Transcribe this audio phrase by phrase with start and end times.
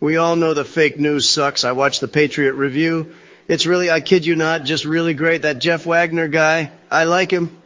[0.00, 1.64] We all know the fake news sucks.
[1.64, 3.14] I watched the Patriot Review.
[3.48, 5.42] It's really, I kid you not, just really great.
[5.42, 7.60] That Jeff Wagner guy, I like him.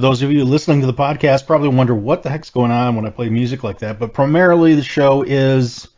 [0.00, 3.04] Those of you listening to the podcast probably wonder what the heck's going on when
[3.04, 5.88] I play music like that, but primarily the show is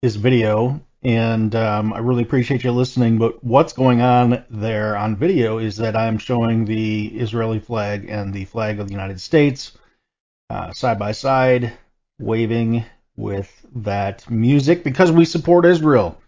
[0.00, 3.18] is video, and um, I really appreciate you listening.
[3.18, 8.32] But what's going on there on video is that I'm showing the Israeli flag and
[8.32, 9.76] the flag of the United States
[10.48, 11.74] uh, side by side,
[12.18, 16.18] waving with that music because we support Israel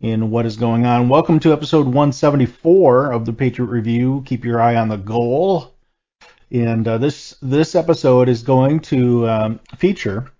[0.00, 1.10] in what is going on.
[1.10, 4.22] Welcome to episode 174 of the Patriot Review.
[4.24, 5.74] Keep your eye on the goal.
[6.50, 10.30] And uh, this this episode is going to um, feature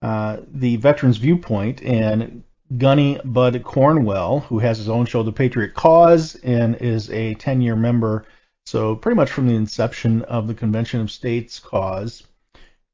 [0.00, 2.44] uh, the Veterans Viewpoint and
[2.76, 7.60] Gunny Bud Cornwell, who has his own show, The Patriot Cause, and is a 10
[7.60, 8.26] year member.
[8.66, 12.24] So, pretty much from the inception of the Convention of States cause.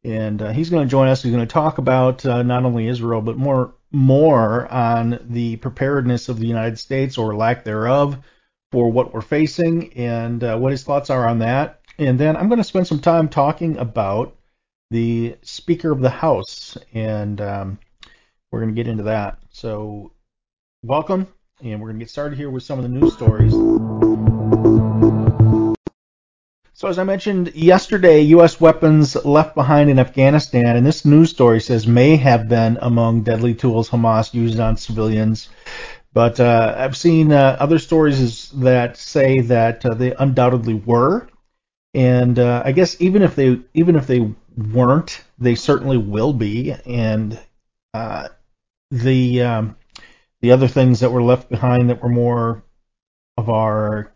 [0.04, 1.22] And uh, he's going to join us.
[1.22, 6.28] He's going to talk about uh, not only Israel, but more more on the preparedness
[6.28, 8.18] of the United States or lack thereof
[8.72, 11.80] for what we're facing and uh, what his thoughts are on that.
[11.98, 14.36] And then I'm going to spend some time talking about
[14.90, 17.78] the Speaker of the House, and um,
[18.50, 19.38] we're going to get into that.
[19.50, 20.12] So,
[20.82, 21.28] welcome,
[21.62, 23.52] and we're going to get started here with some of the news stories.
[26.72, 28.60] So, as I mentioned yesterday, U.S.
[28.60, 33.54] weapons left behind in Afghanistan, and this news story says may have been among deadly
[33.54, 35.48] tools Hamas used on civilians.
[36.12, 41.28] But uh, I've seen uh, other stories that say that uh, they undoubtedly were.
[41.94, 46.72] And uh, I guess even if they even if they weren't, they certainly will be.
[46.86, 47.38] And
[47.92, 48.28] uh,
[48.90, 49.76] the um,
[50.40, 52.62] the other things that were left behind that were more
[53.36, 54.12] of our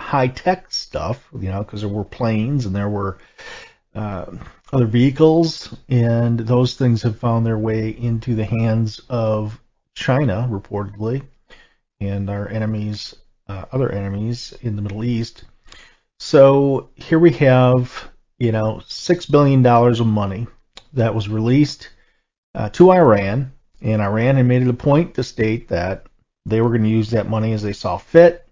[0.00, 3.18] high tech stuff, you know, because there were planes and there were
[3.94, 4.26] uh,
[4.72, 9.60] other vehicles, and those things have found their way into the hands of
[9.94, 11.22] China, reportedly,
[12.00, 13.14] and our enemies,
[13.48, 15.44] uh, other enemies in the Middle East.
[16.22, 20.46] So here we have, you know, six billion dollars of money
[20.92, 21.88] that was released
[22.54, 26.06] uh, to Iran, and Iran had made it a point to state that
[26.44, 28.46] they were going to use that money as they saw fit.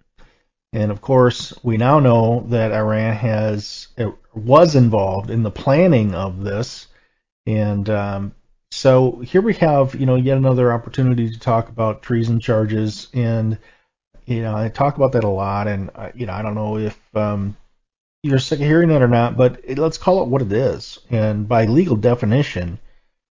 [0.73, 3.89] And of course, we now know that Iran has
[4.35, 6.87] was involved in the planning of this,
[7.47, 8.35] and um,
[8.71, 13.59] so here we have, you know, yet another opportunity to talk about treason charges and
[14.29, 16.77] you know, I talk about that a lot, and uh, you know, I don't know
[16.77, 17.57] if um,
[18.23, 20.99] you're sick of hearing it or not, but it, let's call it what it is.
[21.09, 22.79] And by legal definition,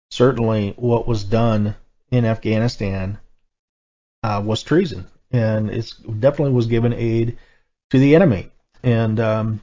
[0.10, 1.76] certainly what was done
[2.10, 3.20] in Afghanistan
[4.24, 7.38] uh, was treason, and it definitely was given aid
[7.92, 8.50] to the enemy.
[8.82, 9.62] And um,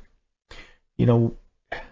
[0.96, 1.36] you know,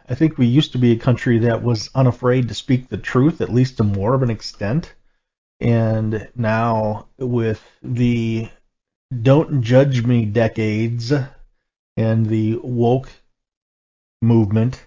[0.09, 3.41] I think we used to be a country that was unafraid to speak the truth,
[3.41, 4.95] at least to more of an extent.
[5.59, 8.49] And now with the
[9.21, 11.13] don't judge me decades
[11.97, 13.11] and the woke
[14.23, 14.85] movement,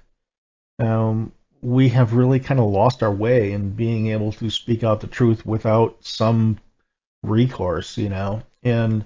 [0.79, 1.31] um,
[1.61, 5.07] we have really kind of lost our way in being able to speak out the
[5.07, 6.57] truth without some
[7.23, 8.43] recourse, you know.
[8.63, 9.05] And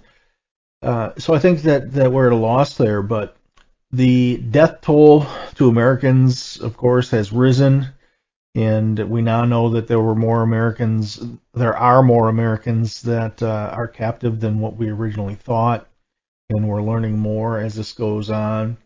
[0.81, 3.35] uh, so I think that, that we're at a loss there, but
[3.91, 5.25] the death toll
[5.55, 7.87] to Americans, of course, has risen,
[8.55, 11.21] and we now know that there were more Americans,
[11.53, 15.87] there are more Americans that uh, are captive than what we originally thought,
[16.49, 18.77] and we're learning more as this goes on.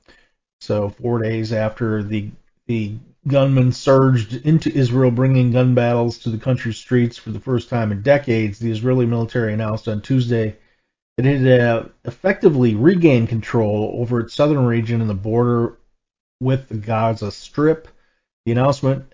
[0.62, 2.30] So four days after the
[2.68, 2.96] the
[3.28, 7.92] gunmen surged into Israel, bringing gun battles to the country's streets for the first time
[7.92, 10.56] in decades, the Israeli military announced on Tuesday
[11.18, 15.78] that it had uh, effectively regained control over its southern region and the border
[16.40, 17.88] with the Gaza Strip.
[18.46, 19.14] The announcement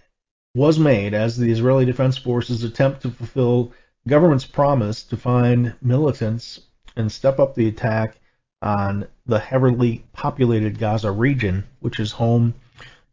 [0.55, 3.71] was made as the Israeli Defense Forces attempt to fulfill
[4.07, 6.61] government's promise to find militants
[6.95, 8.17] and step up the attack
[8.61, 12.53] on the heavily populated Gaza region, which is home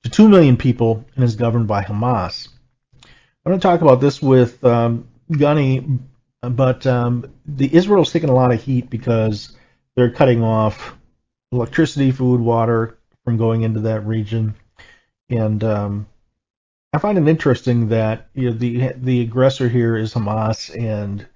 [0.02, 2.48] to 2 million people and is governed by Hamas.
[3.04, 6.00] I'm going to talk about this with um, Gunny
[6.50, 9.56] but um, the Israel's taking a lot of heat because
[9.94, 10.96] they're cutting off
[11.52, 14.54] electricity, food, water from going into that region,
[15.28, 16.06] and um,
[16.96, 21.26] I find it interesting that you know, the the aggressor here is Hamas, and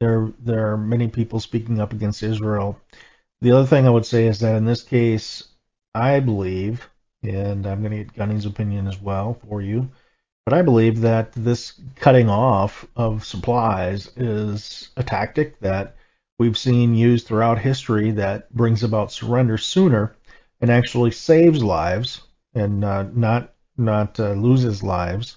[0.00, 2.80] there there are many people speaking up against Israel.
[3.42, 5.44] The other thing I would say is that in this case,
[5.94, 6.88] I believe,
[7.22, 9.90] and I'm going to get Gunny's opinion as well for you,
[10.46, 15.96] but I believe that this cutting off of supplies is a tactic that
[16.38, 20.16] we've seen used throughout history that brings about surrender sooner
[20.62, 22.22] and actually saves lives
[22.54, 25.36] and uh, not not uh, loses lives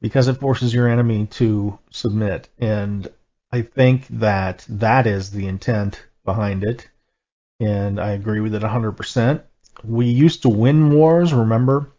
[0.00, 2.48] because it forces your enemy to submit.
[2.58, 3.08] And
[3.50, 6.88] I think that that is the intent behind it.
[7.60, 9.42] And I agree with it 100%.
[9.84, 11.92] We used to win wars, remember?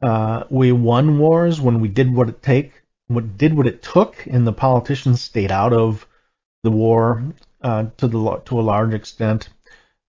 [0.00, 4.26] Uh, we won wars when we did what it take, what did what it took,
[4.26, 6.06] and the politicians stayed out of
[6.62, 7.22] the war
[7.62, 9.48] uh, to the to a large extent.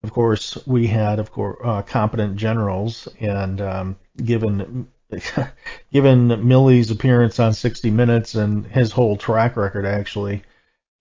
[0.03, 4.87] Of course, we had, of course, uh, competent generals, and um, given
[5.91, 10.43] given Milley's appearance on 60 Minutes and his whole track record, actually,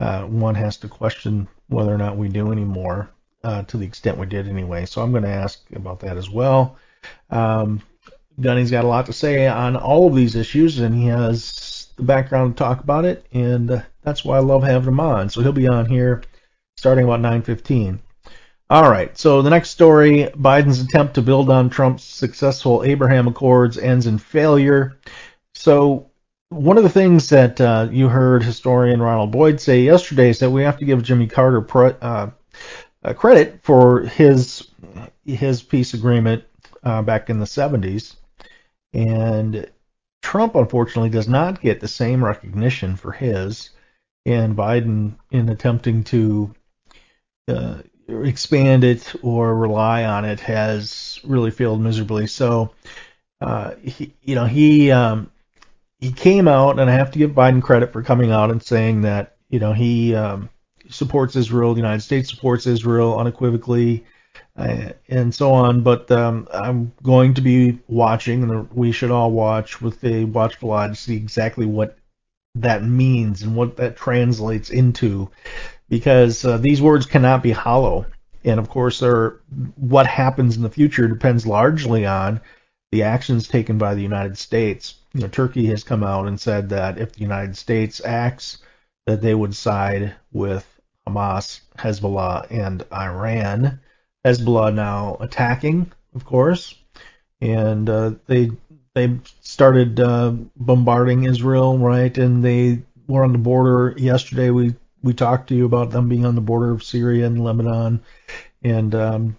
[0.00, 3.10] uh, one has to question whether or not we do anymore
[3.42, 4.86] uh, to the extent we did anyway.
[4.86, 6.76] So I'm going to ask about that as well.
[7.30, 7.82] Um,
[8.40, 12.02] Gunny's got a lot to say on all of these issues, and he has the
[12.02, 15.30] background to talk about it, and uh, that's why I love having him on.
[15.30, 16.22] So he'll be on here
[16.76, 17.98] starting about 9:15.
[18.68, 19.16] All right.
[19.16, 24.18] So the next story: Biden's attempt to build on Trump's successful Abraham Accords ends in
[24.18, 24.98] failure.
[25.54, 26.10] So
[26.48, 30.50] one of the things that uh, you heard historian Ronald Boyd say yesterday is that
[30.50, 32.30] we have to give Jimmy Carter pre- uh,
[33.14, 34.68] credit for his
[35.24, 36.44] his peace agreement
[36.82, 38.16] uh, back in the 70s.
[38.92, 39.68] And
[40.22, 43.70] Trump, unfortunately, does not get the same recognition for his.
[44.24, 46.54] And Biden, in attempting to
[47.48, 52.26] uh, expand it or rely on it, has really failed miserably.
[52.26, 52.72] So,
[53.40, 55.30] uh, he, you know, he um,
[55.98, 59.02] he came out, and I have to give Biden credit for coming out and saying
[59.02, 60.48] that, you know, he um,
[60.88, 64.04] supports Israel, the United States supports Israel unequivocally
[64.56, 65.82] and so on.
[65.82, 70.72] But um, I'm going to be watching, and we should all watch with a watchful
[70.72, 71.98] eye to see exactly what
[72.54, 75.30] that means and what that translates into,
[75.88, 78.06] because uh, these words cannot be hollow.
[78.44, 79.40] And of course, are,
[79.76, 82.40] what happens in the future depends largely on
[82.92, 84.94] the actions taken by the United States.
[85.14, 88.58] You know, Turkey has come out and said that if the United States acts,
[89.06, 90.66] that they would side with
[91.06, 93.80] Hamas, Hezbollah, and Iran.
[94.24, 96.74] Hezbollah now attacking, of course,
[97.40, 98.50] and uh, they
[98.94, 102.16] they started uh, bombarding Israel, right?
[102.18, 104.50] And they were on the border yesterday.
[104.50, 104.74] We
[105.06, 108.02] we talked to you about them being on the border of Syria and Lebanon,
[108.62, 109.36] and um,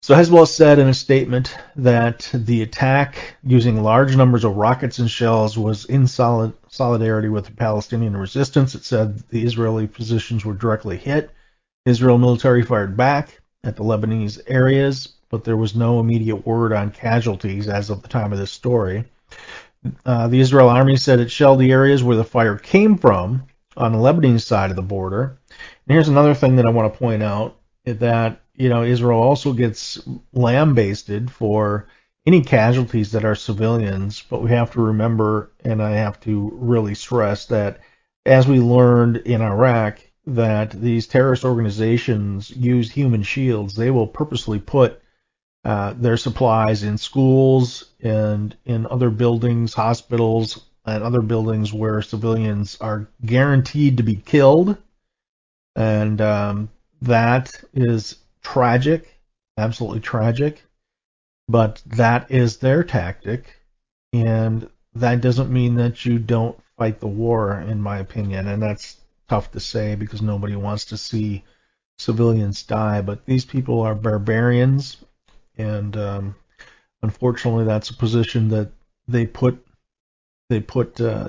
[0.00, 5.10] so Hezbollah said in a statement that the attack using large numbers of rockets and
[5.10, 8.74] shells was in solid solidarity with the Palestinian resistance.
[8.74, 11.30] It said the Israeli positions were directly hit.
[11.84, 16.92] Israel military fired back at the Lebanese areas, but there was no immediate word on
[16.92, 19.04] casualties as of the time of this story.
[20.06, 23.42] Uh, the Israel army said it shelled the areas where the fire came from
[23.76, 25.38] on the Lebanese side of the border.
[25.50, 29.52] And here's another thing that I want to point out that you know Israel also
[29.52, 30.00] gets
[30.32, 31.86] lambasted for
[32.26, 36.94] any casualties that are civilians, but we have to remember, and I have to really
[36.94, 37.80] stress that
[38.24, 43.76] as we learned in Iraq, that these terrorist organizations use human shields.
[43.76, 45.00] They will purposely put
[45.64, 52.76] uh, their supplies in schools and in other buildings, hospitals, and other buildings where civilians
[52.80, 54.78] are guaranteed to be killed
[55.76, 56.70] and um,
[57.02, 59.20] that is tragic,
[59.58, 60.62] absolutely tragic.
[61.48, 63.54] But that is their tactic,
[64.12, 68.96] and that doesn't mean that you don't fight the war, in my opinion, and that's
[69.28, 71.44] tough to say because nobody wants to see
[71.98, 73.00] civilians die.
[73.00, 74.96] But these people are barbarians,
[75.56, 76.34] and um,
[77.02, 78.72] unfortunately, that's a position that
[79.06, 79.64] they put
[80.48, 81.28] they put uh,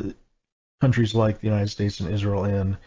[0.82, 2.78] countries like the United States and Israel in,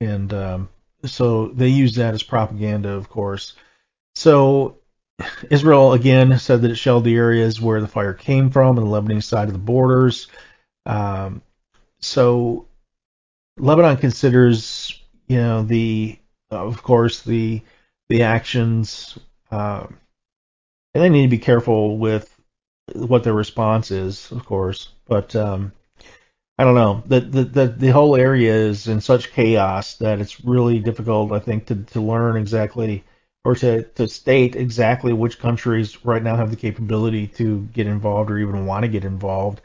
[0.00, 0.68] and um,
[1.04, 3.54] so they use that as propaganda, of course.
[4.14, 4.78] So
[5.50, 8.90] Israel again said that it shelled the areas where the fire came from on the
[8.90, 10.28] Lebanese side of the borders.
[10.84, 11.42] Um,
[12.00, 12.66] so
[13.58, 16.18] Lebanon considers, you know, the
[16.50, 17.62] of course the
[18.08, 19.18] the actions,
[19.50, 19.86] uh,
[20.94, 22.35] and they need to be careful with
[22.94, 24.90] what their response is, of course.
[25.06, 25.72] But um,
[26.58, 27.02] I don't know.
[27.06, 31.38] The, the the the whole area is in such chaos that it's really difficult, I
[31.38, 33.04] think, to to learn exactly
[33.44, 38.30] or to to state exactly which countries right now have the capability to get involved
[38.30, 39.60] or even want to get involved.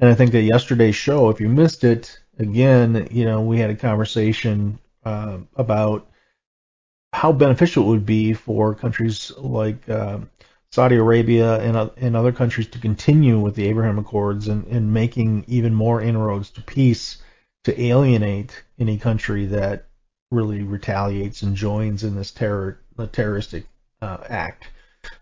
[0.00, 3.70] And I think that yesterday's show, if you missed it, again, you know, we had
[3.70, 6.06] a conversation uh, about
[7.12, 10.18] how beneficial it would be for countries like uh,
[10.74, 15.44] Saudi Arabia and, and other countries to continue with the Abraham Accords and, and making
[15.46, 17.18] even more inroads to peace
[17.62, 19.86] to alienate any country that
[20.32, 22.80] really retaliates and joins in this terror
[23.12, 23.66] terroristic
[24.02, 24.64] uh, act.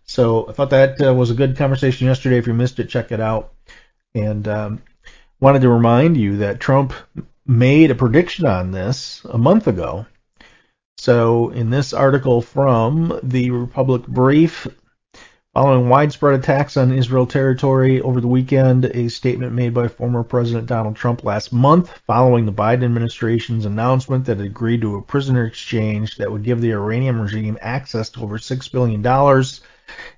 [0.04, 2.38] So I thought that uh, was a good conversation yesterday.
[2.38, 3.52] If you missed it, check it out.
[4.14, 4.82] And um,
[5.38, 6.94] wanted to remind you that Trump
[7.46, 10.06] made a prediction on this a month ago.
[10.96, 14.66] So in this article from the Republic Brief,
[15.54, 20.66] Following widespread attacks on Israel territory over the weekend, a statement made by former President
[20.66, 25.44] Donald Trump last month, following the Biden administration's announcement that it agreed to a prisoner
[25.44, 29.04] exchange that would give the Iranian regime access to over $6 billion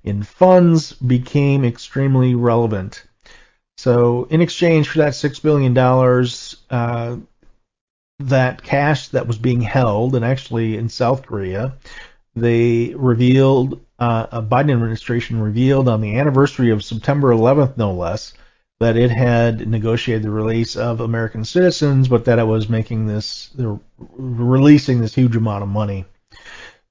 [0.05, 3.03] in funds, became extremely relevant.
[3.77, 5.77] So, in exchange for that $6 billion,
[6.71, 7.17] uh,
[8.21, 11.75] that cash that was being held, and actually in South Korea,
[12.37, 18.33] they revealed uh, a Biden administration revealed on the anniversary of September 11th, no less,
[18.81, 23.51] that it had negotiated the release of American citizens, but that it was making this,
[23.97, 26.05] releasing this huge amount of money.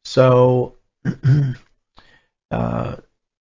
[0.05, 0.75] So,
[2.51, 2.95] uh,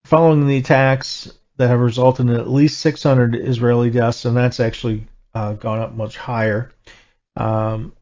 [0.04, 5.06] following the attacks that have resulted in at least 600 Israeli deaths, and that's actually
[5.34, 6.72] uh, gone up much higher.
[7.36, 7.92] Um,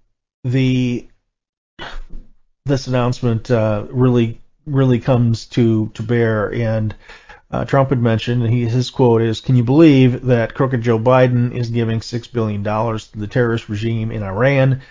[0.45, 1.09] the
[2.69, 6.53] this announcement uh, really really comes to to bear.
[6.53, 6.95] And
[7.51, 11.55] uh, Trump had mentioned, he, his quote is, "Can you believe that crooked Joe Biden
[11.55, 14.83] is giving six billion dollars to the terrorist regime in Iran?"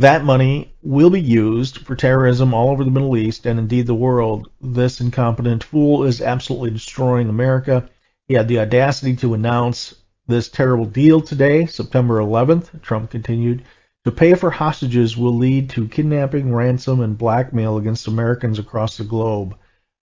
[0.00, 3.94] That money will be used for terrorism all over the Middle East and indeed the
[3.94, 4.48] world.
[4.60, 7.90] This incompetent fool is absolutely destroying America.
[8.28, 9.96] He had the audacity to announce
[10.28, 12.80] this terrible deal today, September 11th.
[12.80, 13.64] Trump continued.
[14.04, 19.04] To pay for hostages will lead to kidnapping, ransom, and blackmail against Americans across the
[19.04, 19.56] globe.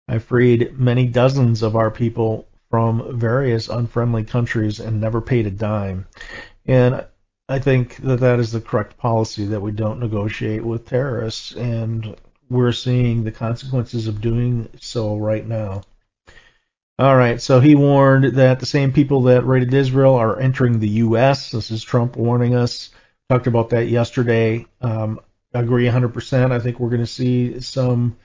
[0.08, 5.50] I freed many dozens of our people from various unfriendly countries and never paid a
[5.50, 6.06] dime.
[6.66, 7.04] And
[7.48, 12.16] I think that that is the correct policy that we don't negotiate with terrorists, and
[12.50, 15.82] we're seeing the consequences of doing so right now.
[16.98, 20.88] All right, so he warned that the same people that raided Israel are entering the
[20.88, 21.50] U.S.
[21.50, 22.90] This is Trump warning us
[23.28, 24.66] talked about that yesterday.
[24.80, 25.20] Um,
[25.54, 26.52] I agree 100%.
[26.52, 28.16] I think we're going to see some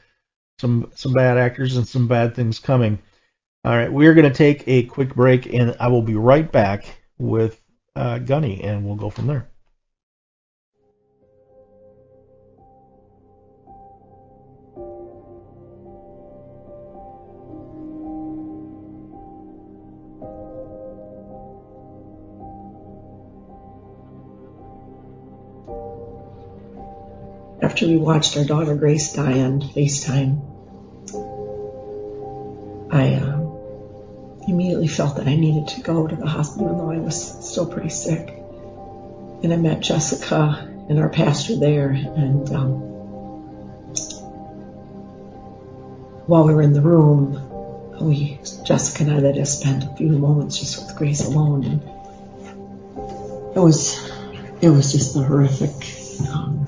[0.60, 3.00] some some bad actors and some bad things coming.
[3.64, 7.02] All right, we're going to take a quick break, and I will be right back
[7.18, 7.62] with
[7.96, 9.51] uh, Gunny, and we'll go from there.
[27.82, 30.40] After we watched our daughter Grace die on FaceTime,
[32.94, 37.00] I uh, immediately felt that I needed to go to the hospital, even though I
[37.00, 38.36] was still pretty sick.
[39.42, 42.72] And I met Jessica and our pastor there, and um,
[46.28, 47.34] while we were in the room,
[48.00, 51.82] we Jessica and I that just spent a few moments just with Grace alone, and
[53.58, 54.00] it was
[54.62, 55.74] it was just a horrific
[56.32, 56.68] um,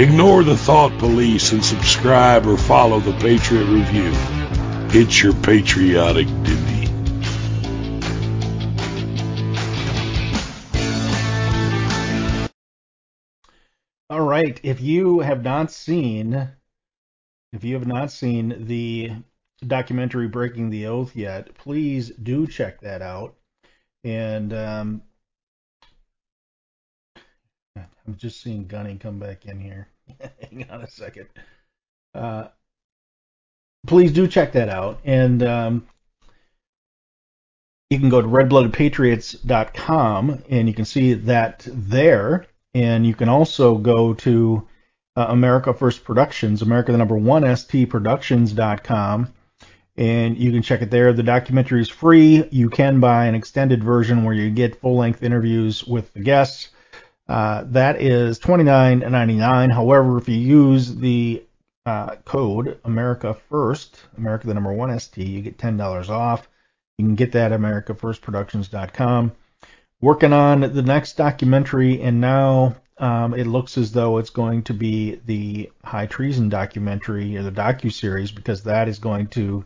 [0.00, 4.10] Ignore the thought police and subscribe or follow the Patriot Review.
[4.98, 6.88] It's your patriotic duty.
[14.08, 14.58] All right.
[14.62, 16.48] If you have not seen,
[17.52, 19.12] if you have not seen the
[19.66, 23.36] documentary Breaking the Oath yet, please do check that out.
[24.02, 25.02] And um,
[27.76, 29.88] I'm just seeing Gunny come back in here.
[30.50, 31.26] Hang on a second.
[32.14, 32.48] Uh,
[33.86, 35.00] please do check that out.
[35.04, 35.86] And um,
[37.90, 42.46] you can go to redbloodedpatriots.com and you can see that there.
[42.74, 44.66] And you can also go to
[45.16, 49.34] uh, America First Productions, America the number one ST Productions.com,
[49.96, 51.12] and you can check it there.
[51.12, 52.44] The documentary is free.
[52.50, 56.68] You can buy an extended version where you get full length interviews with the guests.
[57.30, 59.72] Uh, that is $29.99.
[59.72, 61.44] However, if you use the
[61.86, 66.48] uh, code America First, America the number one ST, you get $10 off.
[66.98, 69.32] You can get that at AmericaFirstProductions.com
[70.00, 74.74] working on the next documentary, and now um, it looks as though it's going to
[74.74, 79.64] be the high treason documentary or the docu series because that is going to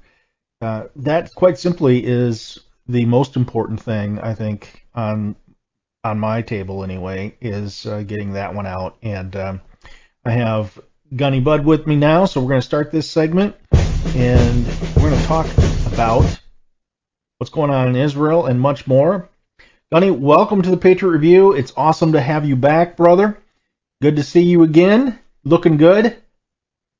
[0.60, 5.34] uh, that quite simply is the most important thing I think on
[6.04, 9.60] on my table anyway is uh, getting that one out, and um,
[10.24, 10.78] I have
[11.16, 15.20] Gunny Bud with me now, so we're going to start this segment, and we're going
[15.20, 15.46] to talk
[15.86, 16.40] about
[17.38, 19.30] what's going on in Israel and much more.
[19.90, 21.52] Gunny, welcome to the Patriot Review.
[21.52, 23.38] It's awesome to have you back, brother.
[24.02, 25.18] Good to see you again.
[25.44, 26.16] Looking good.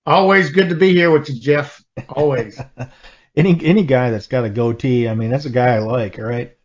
[0.07, 1.85] Always good to be here with you, Jeff.
[2.09, 2.59] Always.
[3.37, 6.25] any any guy that's got a goatee, I mean, that's a guy I like, all
[6.25, 6.57] right?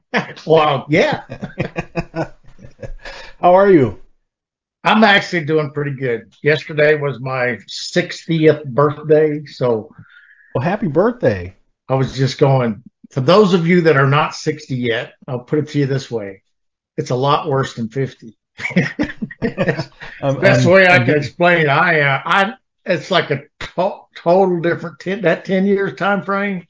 [0.46, 1.22] well, yeah.
[3.40, 4.00] How are you?
[4.84, 6.32] I'm actually doing pretty good.
[6.42, 9.94] Yesterday was my 60th birthday, so
[10.54, 11.54] Well, happy birthday.
[11.88, 15.60] I was just going, for those of you that are not 60 yet, I'll put
[15.60, 16.42] it to you this way.
[16.96, 18.36] It's a lot worse than 50.
[20.22, 21.68] Um, Best um, way I um, can explain it.
[21.68, 22.54] I, uh, I,
[22.86, 26.64] it's like a to- total different, ten, that 10 years time frame.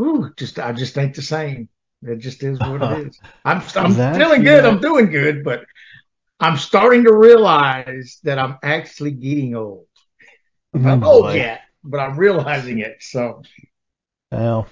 [0.00, 1.68] Ooh, just, I just ain't the same.
[2.02, 3.20] It just is what it is.
[3.44, 4.62] I'm, I'm That, feeling good.
[4.62, 5.64] know- I'm doing good, but
[6.40, 9.86] I'm starting to realize that I'm actually getting old.
[10.74, 11.36] I'm Oh, old boy.
[11.36, 12.98] yet, but I'm realizing it.
[13.00, 13.42] So
[14.30, 14.68] Well,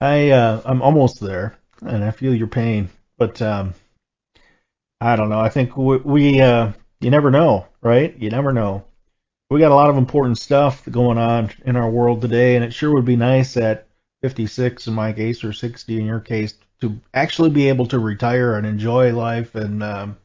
[0.00, 3.74] I uh, I'm almost there, and I feel your pain, but um,
[5.00, 5.40] I don't know.
[5.40, 8.16] I think we, we uh, you never know, right?
[8.18, 8.84] You never know.
[9.50, 12.74] We got a lot of important stuff going on in our world today, and it
[12.74, 13.85] sure would be nice at
[14.26, 18.56] 56 in my case or 60 in your case to actually be able to retire
[18.56, 20.16] and enjoy life and um,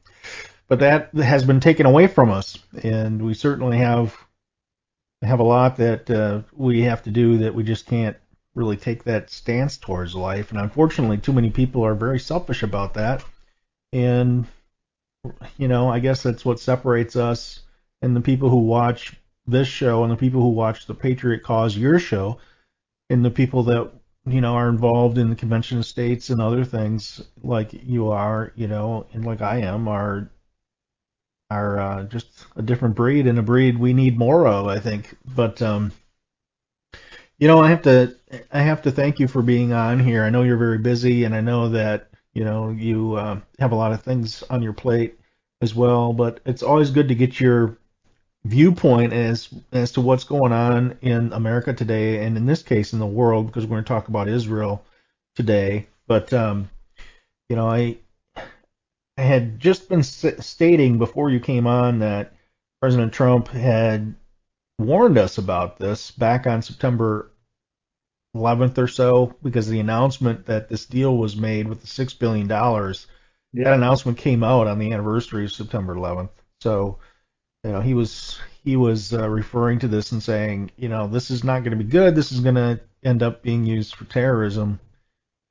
[0.68, 2.58] but that has been taken away from us.
[2.82, 4.18] And we certainly have
[5.22, 8.18] have a lot that uh, we have to do that we just can't
[8.56, 10.50] really take that stance towards life.
[10.50, 13.24] And unfortunately too many people are very selfish about that.
[13.94, 14.48] And
[15.60, 17.60] you know I guess that's what separates us
[18.02, 21.78] and the people who watch this show and the people who watch the Patriot Cause
[21.78, 22.40] your show
[23.12, 23.92] and the people that
[24.26, 28.54] you know are involved in the convention of states and other things like you are
[28.56, 30.32] you know and like I am are
[31.50, 35.18] are uh, just a different breed and a breed we need more of I think.
[35.36, 35.92] But um
[37.38, 38.16] you know I have to
[38.54, 40.24] I have to thank you for being on here.
[40.24, 43.76] I know you're very busy and I know that you know you uh, have a
[43.76, 45.18] lot of things on your plate
[45.62, 47.78] as well but it's always good to get your
[48.44, 53.00] viewpoint as as to what's going on in America today, and in this case in
[53.00, 54.84] the world, because we're going to talk about Israel
[55.36, 55.88] today.
[56.08, 56.70] But um,
[57.50, 57.98] you know, I
[59.18, 62.34] I had just been stating before you came on that
[62.80, 64.16] President Trump had
[64.80, 67.32] warned us about this back on September
[68.36, 72.48] 11th or so, because the announcement that this deal was made with the six billion
[72.48, 73.08] dollars.
[73.54, 73.66] Yeah.
[73.66, 76.30] That announcement came out on the anniversary of September 11th.
[76.62, 77.00] So
[77.64, 81.30] you know, he was he was uh, referring to this and saying, you know, this
[81.30, 82.16] is not going to be good.
[82.16, 84.80] This is going to end up being used for terrorism,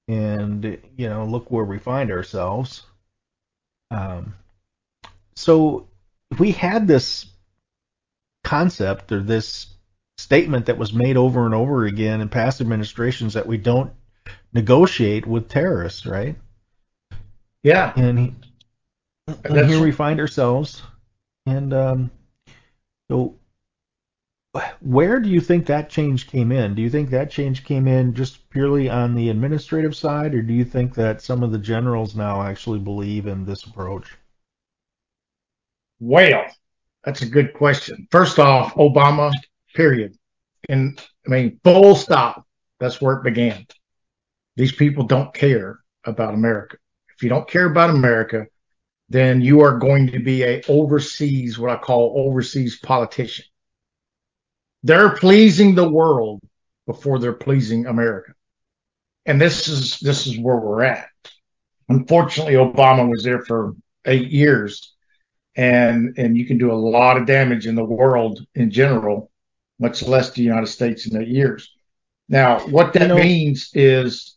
[0.08, 2.82] and you know, look where we find ourselves.
[3.90, 4.34] Um,
[5.34, 5.88] so
[6.38, 7.26] we had this
[8.44, 9.66] concept or this
[10.18, 13.92] statement that was made over and over again in past administrations that we don't
[14.52, 16.36] negotiate with terrorists, right?
[17.62, 17.92] Yeah.
[17.96, 18.34] And, he,
[19.44, 20.82] and here we find ourselves
[21.46, 22.10] and um,
[23.10, 23.36] so,
[24.80, 26.74] where do you think that change came in?
[26.74, 30.52] Do you think that change came in just purely on the administrative side, or do
[30.52, 34.16] you think that some of the generals now actually believe in this approach?
[36.00, 36.46] Well,
[37.04, 38.08] that's a good question.
[38.10, 39.32] First off, Obama,
[39.74, 40.16] period.
[40.68, 42.46] And I mean, full stop.
[42.78, 43.66] That's where it began.
[44.56, 46.76] These people don't care about America.
[47.16, 48.46] If you don't care about America,
[49.10, 53.44] then you are going to be a overseas, what I call overseas politician.
[54.84, 56.40] They're pleasing the world
[56.86, 58.32] before they're pleasing America.
[59.26, 61.08] And this is, this is where we're at.
[61.88, 63.74] Unfortunately, Obama was there for
[64.06, 64.94] eight years
[65.56, 69.30] and, and you can do a lot of damage in the world in general,
[69.80, 71.70] much less the United States in eight years.
[72.28, 74.36] Now, what that you know, means is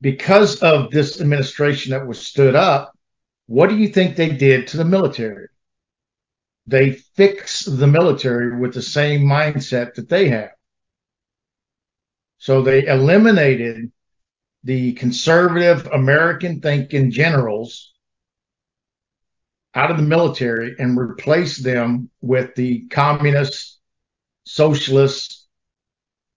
[0.00, 2.96] because of this administration that was stood up,
[3.50, 5.48] what do you think they did to the military?
[6.68, 10.52] They fix the military with the same mindset that they have.
[12.38, 13.90] So they eliminated
[14.62, 17.92] the conservative American thinking generals
[19.74, 23.80] out of the military and replaced them with the communist,
[24.44, 25.48] socialist,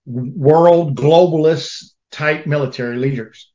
[0.07, 3.51] world globalist type military leaders.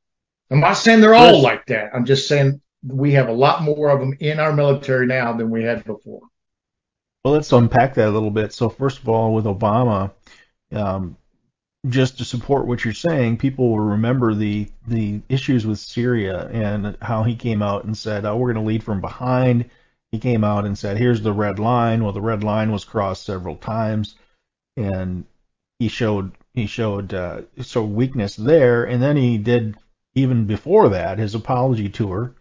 [0.49, 1.91] I'm not saying they're all like that.
[1.93, 5.51] I'm just saying we have a lot more of them in our military now than
[5.51, 6.23] we had before.
[7.25, 8.53] Well, let's unpack that a little bit.
[8.53, 10.13] So, first of all, with Obama,
[10.73, 11.17] um,
[11.89, 16.97] just to support what you're saying, people will remember the the issues with Syria and
[17.03, 19.69] how he came out and said, "Oh, we're going to lead from behind."
[20.13, 23.25] He came out and said, "Here's the red line." Well, the red line was crossed
[23.25, 24.15] several times,
[24.77, 25.25] and
[25.79, 28.85] he showed he showed uh, so weakness there.
[28.85, 29.77] And then he did
[30.15, 32.35] even before that his apology tour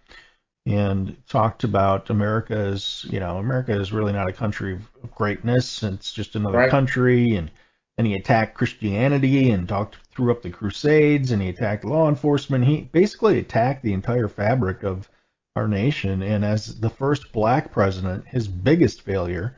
[0.67, 5.81] and talked about America as, you know, America is really not a country of greatness.
[5.81, 6.69] It's just another right.
[6.69, 7.35] country.
[7.35, 7.49] And
[7.95, 12.65] then he attacked Christianity and talked, threw up the Crusades and he attacked law enforcement.
[12.65, 15.09] He basically attacked the entire fabric of
[15.55, 16.21] our nation.
[16.21, 19.55] And as the first black president, his biggest failure,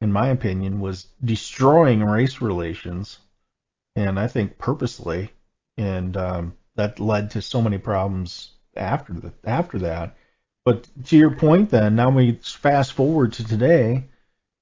[0.00, 3.18] in my opinion, was destroying race relations.
[3.96, 5.32] And I think purposely.
[5.76, 10.16] And um, that led to so many problems after the, after that.
[10.64, 14.04] But to your point, then now we fast forward to today,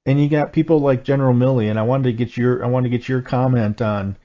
[0.07, 2.91] and you got people like General Milley, and I wanted to get your I wanted
[2.91, 4.17] to get your comment on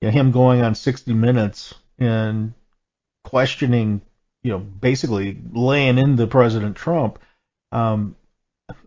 [0.00, 2.52] you know, him going on 60 Minutes and
[3.24, 4.02] questioning,
[4.42, 7.18] you know, basically laying into President Trump.
[7.72, 8.16] Um,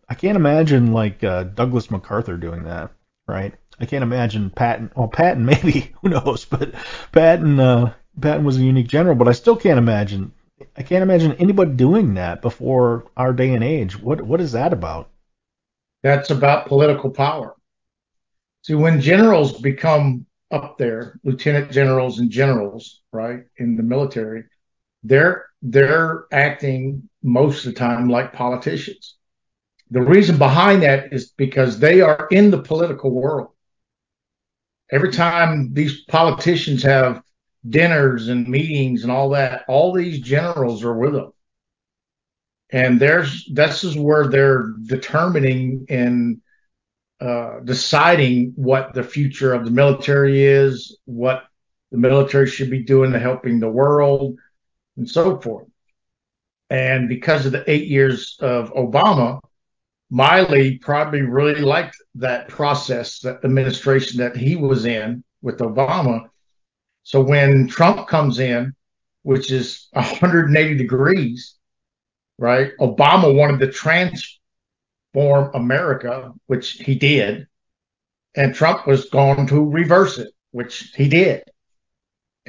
[0.07, 2.91] I can't imagine like uh, Douglas MacArthur doing that,
[3.27, 3.53] right?
[3.79, 4.91] I can't imagine Patton.
[4.95, 6.45] Well, Patton maybe, who knows?
[6.45, 6.73] But
[7.11, 10.31] Patton, uh, Patton was a unique general, but I still can't imagine
[10.75, 13.99] I can't imagine anybody doing that before our day and age.
[13.99, 15.09] What what is that about?
[16.03, 17.55] That's about political power.
[18.63, 24.45] See, when generals become up there, lieutenant generals and generals, right, in the military,
[25.03, 29.15] they're they're acting most of the time like politicians.
[29.91, 33.49] The reason behind that is because they are in the political world.
[34.91, 37.21] Every time these politicians have
[37.69, 41.31] dinners and meetings and all that, all these generals are with them.
[42.69, 46.41] And there's this is where they're determining and
[47.19, 51.45] uh, deciding what the future of the military is, what
[51.91, 54.37] the military should be doing to helping the world,
[54.97, 55.67] and so forth.
[56.69, 59.39] And because of the eight years of Obama,
[60.11, 66.27] Milley probably really liked that process, that administration that he was in with Obama.
[67.07, 68.75] So when Trump comes in,
[69.23, 71.55] which is 180 degrees,
[72.37, 72.73] right?
[72.81, 77.47] Obama wanted to transform America, which he did.
[78.35, 81.43] And Trump was going to reverse it, which he did.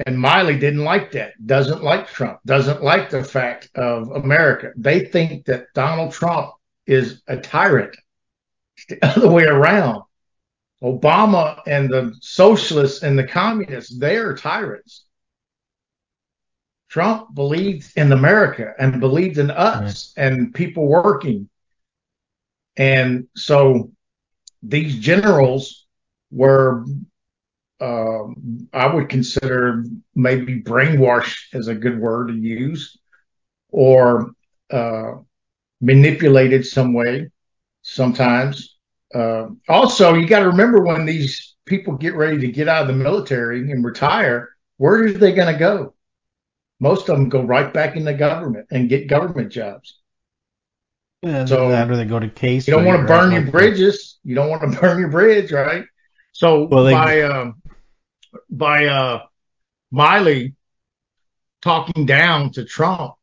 [0.05, 4.73] And Milley didn't like that, doesn't like Trump, doesn't like the fact of America.
[4.75, 6.51] They think that Donald Trump
[6.85, 7.95] is a tyrant.
[8.75, 10.03] It's the other way around.
[10.83, 15.05] Obama and the socialists and the communists, they are tyrants.
[16.89, 20.25] Trump believed in America and believed in us right.
[20.25, 21.49] and people working.
[22.77, 23.91] And so
[24.63, 25.85] these generals
[26.31, 26.85] were
[27.81, 28.25] uh,
[28.73, 32.97] I would consider maybe brainwash as a good word to use,
[33.69, 34.31] or
[34.69, 35.13] uh,
[35.79, 37.29] manipulated some way
[37.81, 38.77] sometimes.
[39.13, 42.87] Uh, also, you got to remember when these people get ready to get out of
[42.87, 45.93] the military and retire, where are they going to go?
[46.79, 49.99] Most of them go right back in the government and get government jobs.
[51.21, 54.19] Yeah, so after they go to case, you don't want to burn your bridges.
[54.23, 55.83] You don't want to burn your bridge, right?
[56.31, 57.61] So well, they, by um,
[58.49, 59.23] by uh,
[59.93, 60.55] Milley
[61.61, 63.15] talking down to Trump,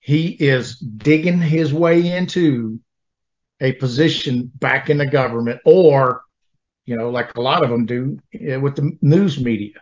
[0.00, 2.80] he is digging his way into
[3.60, 6.22] a position back in the government or,
[6.84, 9.74] you know, like a lot of them do eh, with the news media.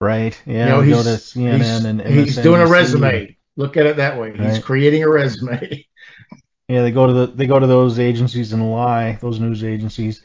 [0.00, 0.40] Right.
[0.46, 0.64] Yeah.
[0.64, 3.36] You know, he's, he's, and he's doing a resume.
[3.56, 4.32] Look at it that way.
[4.32, 4.50] Right.
[4.50, 5.86] He's creating a resume.
[6.68, 10.22] yeah, they go to the they go to those agencies and lie, those news agencies.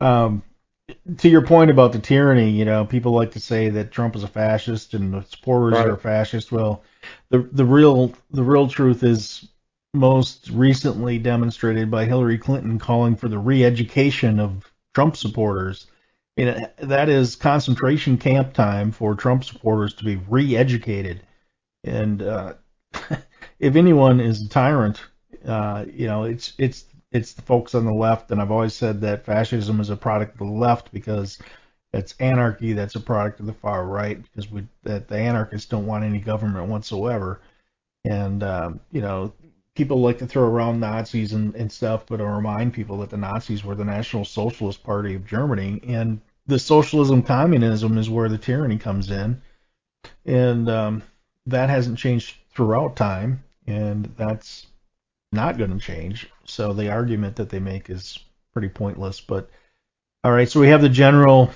[0.00, 0.42] Um,
[1.18, 4.24] to your point about the tyranny, you know, people like to say that Trump is
[4.24, 5.88] a fascist and the supporters right.
[5.88, 6.50] are fascist.
[6.50, 6.82] Well,
[7.30, 9.48] the the real the real truth is
[9.94, 15.86] most recently demonstrated by Hillary Clinton calling for the re-education of Trump supporters.
[16.36, 21.22] You know, that is concentration camp time for Trump supporters to be re-educated.
[21.84, 22.54] And uh,
[23.58, 25.02] if anyone is a tyrant,
[25.46, 29.00] uh, you know, it's it's it's the folks on the left, and I've always said
[29.02, 31.38] that fascism is a product of the left because
[31.92, 35.86] it's anarchy that's a product of the far right because we, that the anarchists don't
[35.86, 37.42] want any government whatsoever,
[38.04, 39.32] and um, you know
[39.74, 43.16] people like to throw around Nazis and, and stuff, but I remind people that the
[43.16, 48.38] Nazis were the National Socialist Party of Germany, and the socialism communism is where the
[48.38, 49.40] tyranny comes in,
[50.26, 51.02] and um,
[51.46, 54.66] that hasn't changed throughout time, and that's
[55.32, 56.28] not going to change.
[56.44, 58.18] So the argument that they make is
[58.52, 59.20] pretty pointless.
[59.20, 59.48] But
[60.22, 61.50] all right, so we have the general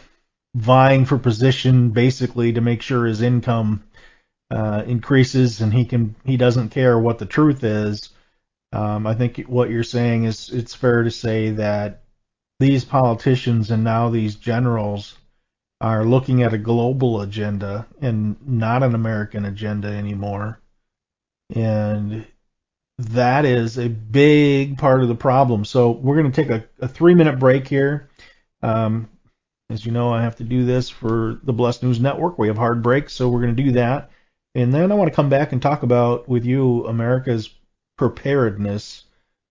[0.55, 3.85] vying for position basically to make sure his income
[4.51, 8.11] uh, increases and he can he doesn't care what the truth is.
[8.73, 12.03] Um, I think what you're saying is it's fair to say that
[12.59, 15.17] these politicians and now these generals
[15.81, 20.59] are looking at a global agenda and not an American agenda anymore.
[21.55, 22.27] And
[22.99, 25.65] that is a big part of the problem.
[25.65, 28.09] So we're going to take a, a three minute break here.
[28.63, 29.09] Um,
[29.69, 32.39] as you know, I have to do this for the Blessed News Network.
[32.39, 34.11] We have hard breaks, so we're going to do that.
[34.57, 37.51] And then I want to come back and talk about with you America's
[37.99, 39.05] preparedness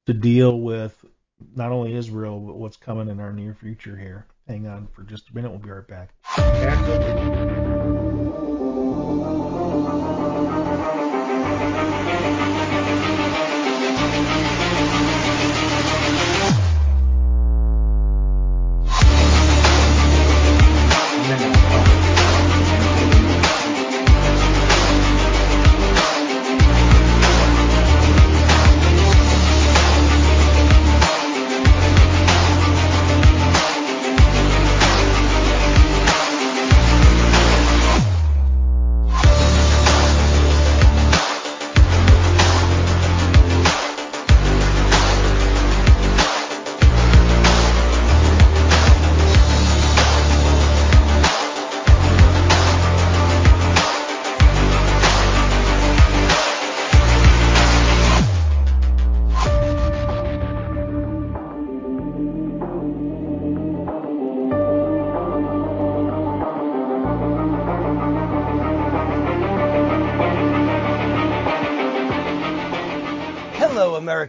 [0.07, 1.05] to deal with
[1.55, 4.25] not only Israel, but what's coming in our near future here.
[4.47, 5.51] Hang on for just a minute.
[5.51, 6.09] We'll be right back.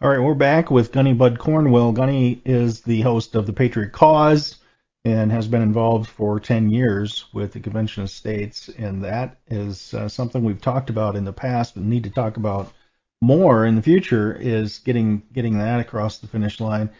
[0.00, 1.90] All right, we're back with Gunny Bud Cornwell.
[1.90, 4.58] Gunny is the host of the Patriot Cause
[5.04, 9.92] and has been involved for 10 years with the Convention of States, and that is
[9.94, 12.72] uh, something we've talked about in the past, but need to talk about
[13.20, 14.32] more in the future.
[14.40, 16.90] Is getting getting that across the finish line.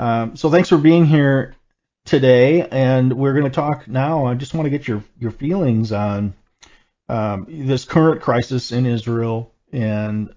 [0.00, 1.54] Um, so thanks for being here
[2.04, 4.26] today, and we're going to talk now.
[4.26, 6.34] I just want to get your your feelings on
[7.08, 10.34] um, this current crisis in Israel and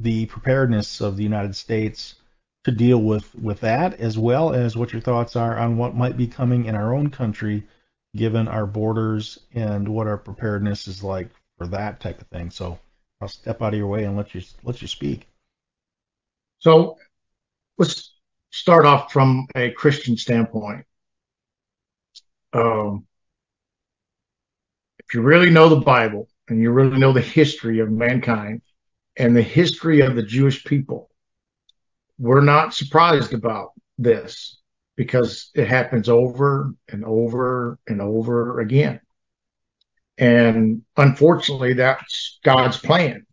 [0.00, 2.14] the preparedness of the United States
[2.64, 6.16] to deal with, with that, as well as what your thoughts are on what might
[6.16, 7.64] be coming in our own country,
[8.14, 12.50] given our borders and what our preparedness is like for that type of thing.
[12.50, 12.78] So
[13.20, 15.26] I'll step out of your way and let you let you speak.
[16.60, 16.96] So
[17.76, 18.14] let's
[18.50, 20.84] start off from a Christian standpoint.
[22.52, 23.06] Um,
[24.98, 28.62] if you really know the Bible and you really know the history of mankind,
[29.18, 31.10] and the history of the Jewish people.
[32.18, 34.58] We're not surprised about this
[34.96, 39.00] because it happens over and over and over again.
[40.16, 43.26] And unfortunately, that's God's plan.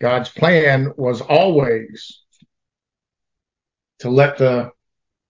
[0.00, 2.20] God's plan was always
[4.00, 4.70] to let the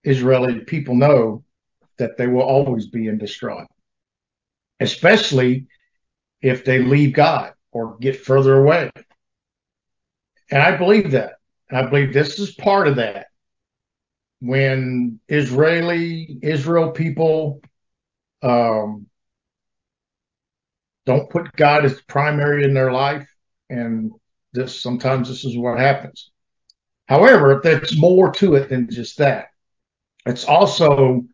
[0.03, 1.43] Israeli people know
[1.97, 3.67] that they will always be in distraught,
[4.79, 5.67] especially
[6.41, 8.91] if they leave God or get further away.
[10.51, 11.33] And I believe that.
[11.71, 13.27] I believe this is part of that.
[14.39, 17.61] When Israeli, Israel people
[18.43, 19.07] um,
[21.05, 23.27] don't put God as primary in their life,
[23.69, 24.11] and
[24.53, 26.31] this sometimes this is what happens.
[27.07, 29.47] However, there's more to it than just that.
[30.25, 31.25] It's also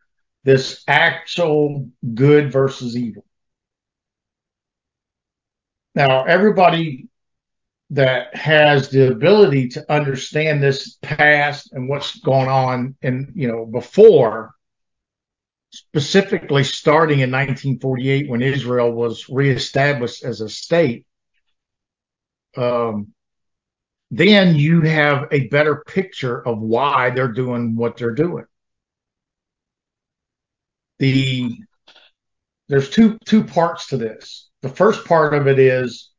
[0.43, 3.25] this actual good versus evil.
[5.95, 7.09] Now, everybody
[7.91, 13.65] that has the ability to understand this past and what's going on and you know
[13.65, 14.53] before
[15.71, 21.05] specifically starting in 1948 when Israel was reestablished as a state
[22.57, 23.13] um,
[24.09, 28.45] then you have a better picture of why they're doing what they're doing.
[30.99, 31.57] The
[32.67, 34.49] there's two two parts to this.
[34.61, 36.10] The first part of it is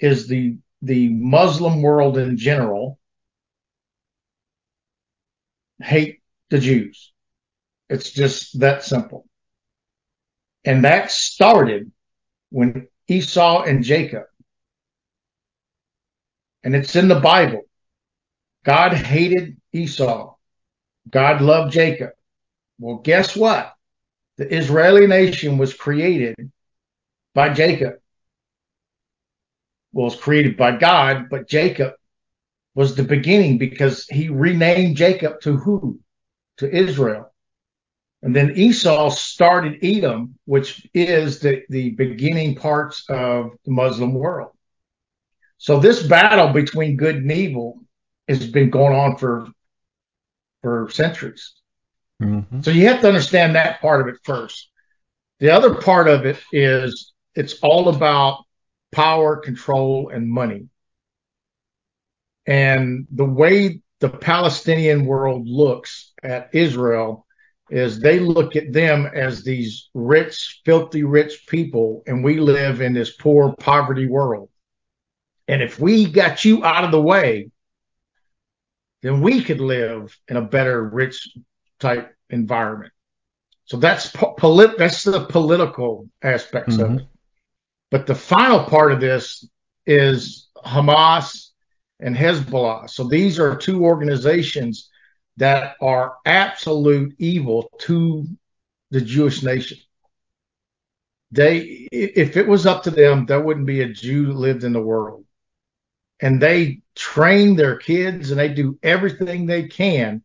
[0.00, 2.98] is the the Muslim world in general
[5.78, 7.12] hate the Jews.
[7.88, 9.26] It's just that simple.
[10.64, 11.90] And that started
[12.50, 14.24] when Esau and Jacob.
[16.62, 17.62] And it's in the Bible.
[18.64, 20.34] God hated Esau.
[21.08, 22.10] God loved Jacob.
[22.78, 23.74] Well, guess what?
[24.36, 26.52] The Israeli nation was created
[27.34, 27.99] by Jacob
[29.92, 31.94] was created by God, but Jacob
[32.74, 36.00] was the beginning because he renamed Jacob to who?
[36.58, 37.32] To Israel.
[38.22, 44.52] And then Esau started Edom, which is the, the beginning parts of the Muslim world.
[45.56, 47.80] So this battle between good and evil
[48.28, 49.48] has been going on for
[50.62, 51.54] for centuries.
[52.22, 52.60] Mm-hmm.
[52.60, 54.70] So you have to understand that part of it first.
[55.38, 58.44] The other part of it is it's all about
[58.92, 60.68] power, control, and money.
[62.46, 67.26] And the way the Palestinian world looks at Israel
[67.70, 72.92] is they look at them as these rich, filthy rich people, and we live in
[72.92, 74.48] this poor poverty world.
[75.46, 77.50] And if we got you out of the way,
[79.02, 81.36] then we could live in a better, rich
[81.78, 82.92] type environment.
[83.64, 86.84] So that's po- polit- that's the political aspects Mhm.
[86.84, 87.06] of it.
[87.90, 89.44] But the final part of this
[89.86, 91.48] is Hamas
[91.98, 92.88] and Hezbollah.
[92.88, 94.90] So these are two organizations
[95.36, 98.26] that are absolute evil to
[98.90, 99.78] the Jewish nation.
[101.32, 104.72] They, if it was up to them, there wouldn't be a Jew that lived in
[104.72, 105.24] the world.
[106.20, 110.22] And they train their kids and they do everything they can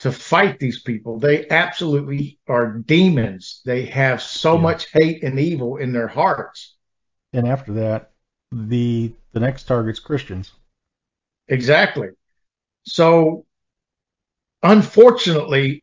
[0.00, 1.18] to fight these people.
[1.18, 3.62] They absolutely are demons.
[3.64, 4.62] They have so Yeah.
[4.62, 6.76] much hate and evil in their hearts.
[7.34, 8.12] And after that,
[8.50, 10.52] the the next target's Christians.
[11.48, 12.08] Exactly.
[12.86, 13.46] So,
[14.62, 15.82] unfortunately,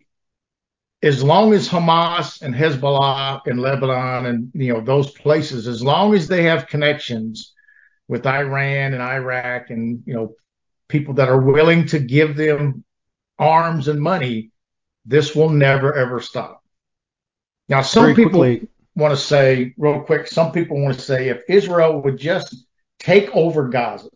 [1.03, 6.13] as long as Hamas and Hezbollah and Lebanon and you know those places, as long
[6.13, 7.53] as they have connections
[8.07, 10.35] with Iran and Iraq and you know
[10.87, 12.83] people that are willing to give them
[13.41, 14.51] arms and money,
[15.05, 16.63] this will never ever stop.
[17.67, 20.27] Now, some Very people quickly, want to say real quick.
[20.27, 22.55] Some people want to say if Israel would just
[22.99, 24.09] take over Gaza,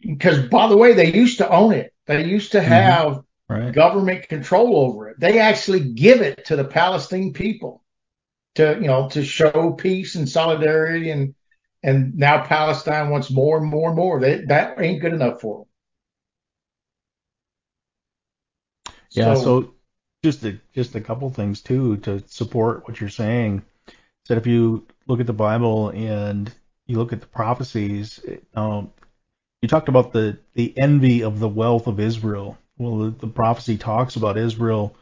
[0.00, 1.92] because by the way, they used to own it.
[2.06, 2.68] They used to mm-hmm.
[2.68, 3.72] have right?
[3.72, 5.20] government control over it.
[5.20, 7.82] They actually give it to the Palestinian people
[8.56, 11.10] to, you know, to show peace and solidarity.
[11.10, 11.34] And,
[11.82, 14.20] and now Palestine wants more and more and more.
[14.20, 15.66] They, that ain't good enough for them.
[19.16, 19.74] Yeah, so
[20.22, 23.62] just a, just a couple things too to support what you're saying.
[24.28, 26.52] That if you look at the Bible and
[26.86, 28.20] you look at the prophecies,
[28.54, 28.92] um,
[29.60, 32.58] you talked about the the envy of the wealth of Israel.
[32.78, 34.96] Well, the, the prophecy talks about Israel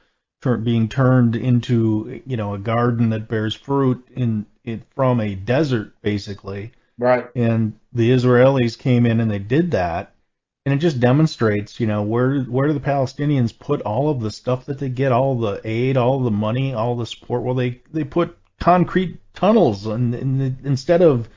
[0.63, 5.93] being turned into you know a garden that bears fruit in it from a desert
[6.03, 6.73] basically.
[6.99, 7.29] right.
[7.35, 10.15] and the Israelis came in and they did that,
[10.67, 14.31] and it just demonstrates, you know, where where do the Palestinians put all of the
[14.31, 17.43] stuff that they get, all the aid, all the money, all the support?
[17.43, 21.29] Well, they they put concrete tunnels, and, and instead of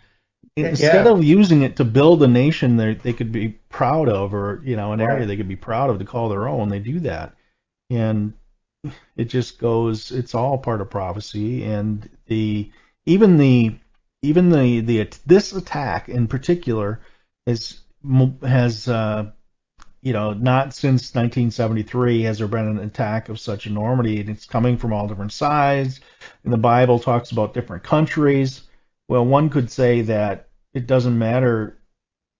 [0.56, 1.12] instead Yeah.
[1.12, 4.76] of using it to build a nation that they could be proud of, or you
[4.76, 7.34] know, an area they could be proud of to call their own, they do that,
[7.90, 8.34] and
[9.16, 10.12] it just goes.
[10.12, 12.70] It's all part of prophecy, and the
[13.06, 13.76] even the
[14.22, 17.00] even the the this attack in particular
[17.46, 17.80] is
[18.42, 19.32] has uh,
[20.02, 24.46] you know not since 1973 has there been an attack of such enormity and it's
[24.46, 26.02] coming from all different sides
[26.44, 28.64] and the bible talks about different countries
[29.08, 31.80] well one could say that it doesn't matter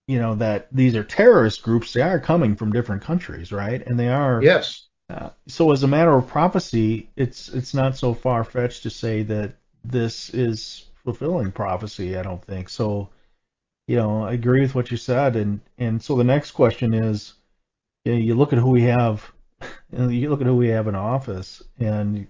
[0.08, 4.00] you know that these are terrorist groups they are coming from different countries right and
[4.00, 4.88] they are Yes.
[5.10, 9.24] uh, so as a matter of prophecy, it's it's not so far fetched to say
[9.24, 9.54] that
[9.84, 12.18] this is fulfilling prophecy.
[12.18, 13.10] I don't think so.
[13.88, 17.34] You know, I agree with what you said, and and so the next question is,
[18.06, 19.30] you, know, you look at who we have,
[19.92, 22.28] you look at who we have in office, and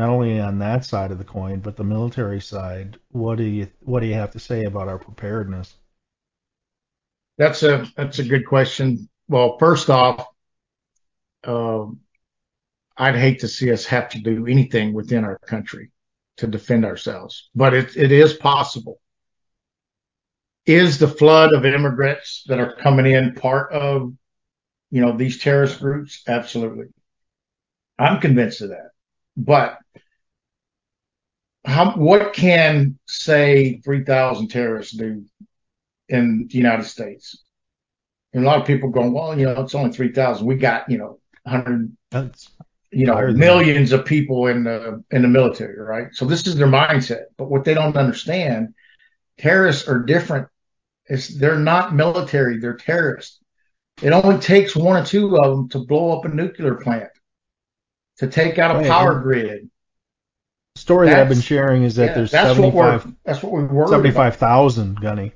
[0.00, 2.98] not only on that side of the coin, but the military side.
[3.10, 5.76] What do you what do you have to say about our preparedness?
[7.36, 9.08] That's a, that's a good question.
[9.28, 10.26] Well, first off,
[11.44, 12.00] um,
[12.96, 15.90] I'd hate to see us have to do anything within our country
[16.36, 19.00] to defend ourselves, but it, it is possible.
[20.70, 24.12] Is the flood of immigrants that are coming in part of,
[24.92, 26.22] you know, these terrorist groups?
[26.28, 26.86] Absolutely.
[27.98, 28.90] I'm convinced of that.
[29.36, 29.78] But
[31.64, 35.24] how, what can say 3,000 terrorists do
[36.08, 37.42] in the United States?
[38.32, 40.46] And a lot of people going, well, you know, it's only 3,000.
[40.46, 42.48] We got, you know, 100, That's
[42.92, 46.08] you know, millions of people in the in the military, right?
[46.12, 47.24] So this is their mindset.
[47.36, 48.74] But what they don't understand,
[49.38, 50.48] terrorists are different.
[51.10, 53.40] It's they're not military, they're terrorists.
[54.00, 57.10] It only takes one or two of them to blow up a nuclear plant,
[58.18, 59.68] to take out a power grid.
[60.76, 63.52] story that I've been sharing is that Yeah, there's that's what 75 we're that's what
[63.52, 65.32] we're 75,000 gunny.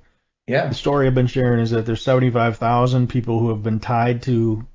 [0.47, 4.23] Yeah, The story I've been sharing is that there's 75,000 people who have been tied
[4.23, 4.67] to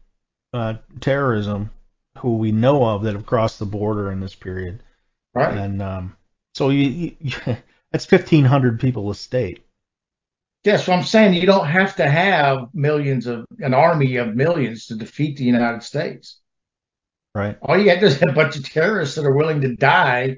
[0.53, 1.69] uh, terrorism
[2.17, 4.83] who we know of that have crossed the border in this period.
[5.33, 5.55] Right.
[5.55, 6.17] And um,
[6.55, 7.31] so you, you,
[7.91, 9.63] that's 1,500 people a state.
[10.69, 14.85] Yeah, so I'm saying you don't have to have millions of an army of millions
[14.85, 16.39] to defeat the United States.
[17.33, 17.57] Right.
[17.63, 20.37] All you got is a bunch of terrorists that are willing to die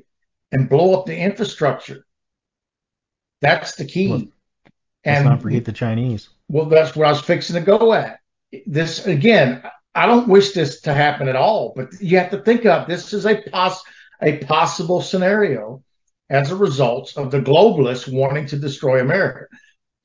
[0.50, 2.06] and blow up the infrastructure.
[3.42, 4.08] That's the key.
[4.08, 4.24] Well,
[5.04, 6.30] and not forget the Chinese.
[6.48, 8.20] well, that's what I was fixing to go at.
[8.66, 9.62] This again,
[9.94, 13.12] I don't wish this to happen at all, but you have to think of this
[13.12, 13.84] is a pos
[14.22, 15.84] a possible scenario
[16.30, 19.48] as a result of the globalists wanting to destroy America.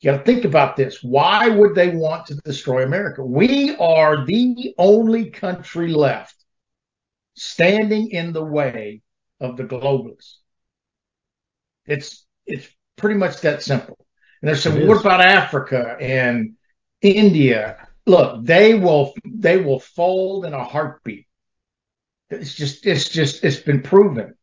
[0.01, 1.03] You got to think about this.
[1.03, 3.25] Why would they want to destroy America?
[3.25, 6.35] We are the only country left
[7.35, 9.03] standing in the way
[9.41, 10.37] of the globalists.
[11.87, 13.97] It's it's pretty much that simple.
[14.43, 14.87] And there's some.
[14.87, 16.55] What about Africa and
[17.01, 17.89] India?
[18.07, 21.27] Look, they will they will fold in a heartbeat.
[22.29, 24.35] It's just it's just it's been proven.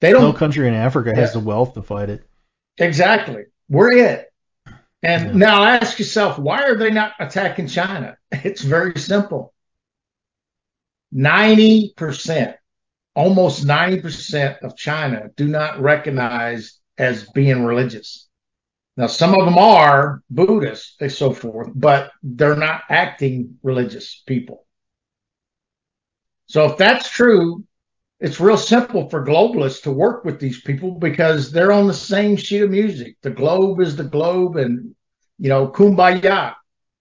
[0.00, 1.40] They don't No country in Africa has Yeah.
[1.40, 2.24] the wealth to fight it.
[2.78, 3.44] Exactly.
[3.68, 4.32] We're it.
[5.02, 5.32] And Yeah.
[5.32, 8.16] now ask yourself, why are they not attacking China?
[8.44, 9.54] It's very simple.
[11.12, 12.56] 90%,
[13.14, 18.28] almost 90% of China do not recognize as being religious.
[18.96, 24.66] Now, some of them are Buddhists and so forth, but they're not acting religious people.
[26.46, 27.64] So if that's true,
[28.20, 32.36] it's real simple for globalists to work with these people because they're on the same
[32.36, 33.16] sheet of music.
[33.22, 34.94] The globe is the globe and,
[35.38, 36.54] you know, kumbaya.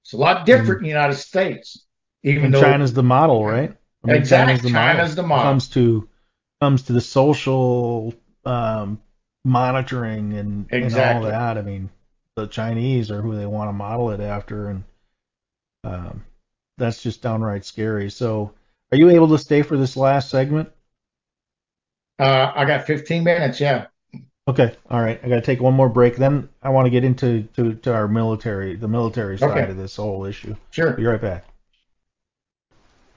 [0.04, 1.86] It's a lot different in the United States,
[2.24, 3.76] even And though China's the model, right?
[4.08, 4.72] I Exactly.
[4.72, 5.52] China's the model.
[5.52, 6.08] Comes to
[6.62, 8.14] comes to the social
[8.46, 9.02] um,
[9.44, 11.58] monitoring and, and all that.
[11.58, 11.90] I mean,
[12.36, 14.84] the Chinese are who they want to model it after, and
[15.84, 16.24] um,
[16.78, 18.10] that's just downright scary.
[18.10, 18.54] So,
[18.92, 20.70] are you able to stay for this last segment?
[22.20, 23.60] Uh, I got 15 minutes.
[23.60, 23.88] Yeah.
[24.48, 25.20] Okay, all right.
[25.24, 26.16] I got to take one more break.
[26.16, 29.72] Then I want to get into to, to our military, the military side Okay.
[29.72, 30.56] of this whole issue.
[30.72, 30.92] Sure.
[30.94, 31.46] Be right back.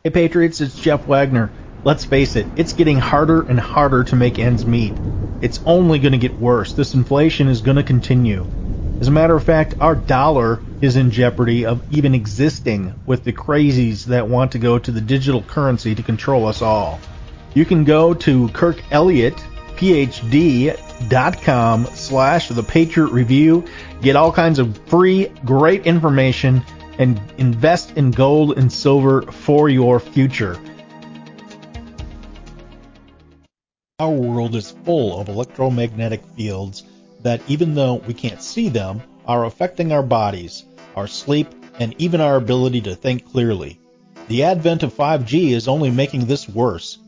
[0.02, 1.50] Hey Patriots, it's Jeff Wagner.
[1.84, 4.92] Let's face it, it's getting harder and harder to make ends meet.
[5.42, 6.72] It's only going to get worse.
[6.72, 8.46] This inflation is going to continue.
[9.00, 13.32] As a matter of fact, our dollar is in jeopardy of even existing with the
[13.32, 16.98] crazies that want to go to the digital currency to control us all.
[17.54, 19.36] You can go to Kirk Elliott,
[19.76, 20.76] PhD.com
[21.86, 23.64] slash the Patriot Review,
[24.00, 26.62] get all kinds of free, great information,
[26.98, 30.60] and invest in gold and silver for your future.
[33.98, 36.84] Our world is full of electromagnetic fields
[37.22, 40.64] that, even though we can't see them, are affecting our bodies,
[40.96, 41.48] our sleep,
[41.78, 43.80] and even our ability to think clearly.
[44.28, 46.98] The advent of 5G is only making this worse.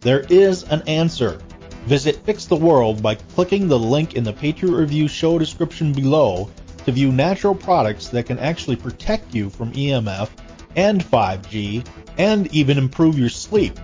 [0.00, 1.40] There is an answer.
[1.86, 6.48] Visit Fix the World by clicking the link in the Patriot Review show description below
[6.84, 10.28] to view natural products that can actually protect you from EMF
[10.76, 11.84] and 5G
[12.16, 13.76] and even improve your sleep.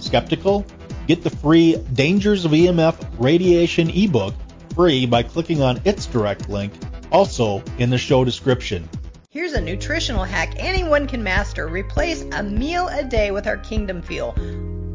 [0.00, 0.66] Skeptical?
[1.06, 4.34] Get the free Dangers of EMF Radiation ebook
[4.74, 6.74] free by clicking on its direct link,
[7.10, 8.86] also in the show description.
[9.30, 11.68] Here's a nutritional hack anyone can master.
[11.68, 14.34] Replace a meal a day with our Kingdom Fuel.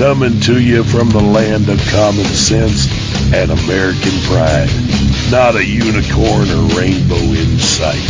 [0.00, 2.88] Coming to you from the land of common sense
[3.34, 4.70] and American pride.
[5.30, 8.00] Not a unicorn or rainbow in sight.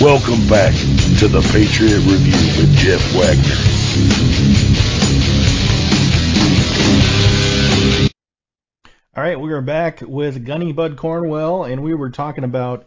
[0.00, 0.72] Welcome back
[1.18, 3.60] to the Patriot Review with Jeff Wagner.
[9.14, 12.86] All right, we are back with Gunny Bud Cornwell, and we were talking about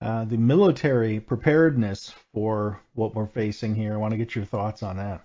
[0.00, 3.94] uh, the military preparedness for what we're facing here.
[3.94, 5.24] I want to get your thoughts on that.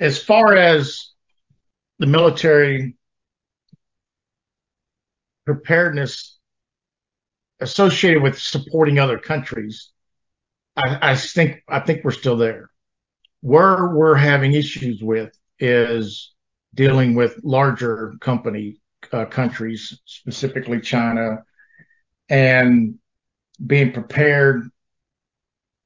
[0.00, 1.10] As far as
[1.98, 2.96] the military
[5.44, 6.38] preparedness
[7.60, 9.90] associated with supporting other countries,
[10.76, 12.70] I, I think I think we're still there.
[13.40, 16.32] Where we're having issues with is
[16.74, 18.80] dealing with larger company
[19.12, 21.44] uh, countries, specifically China,
[22.28, 22.98] and
[23.64, 24.68] being prepared,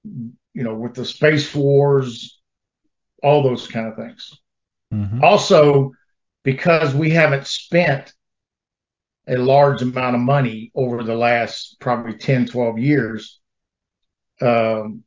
[0.04, 2.41] you know, with the space wars,
[3.22, 4.32] all those kind of things.
[4.92, 5.22] Mm-hmm.
[5.22, 5.92] Also,
[6.42, 8.12] because we haven't spent
[9.28, 13.40] a large amount of money over the last probably 10, 12 years,
[14.40, 15.04] um,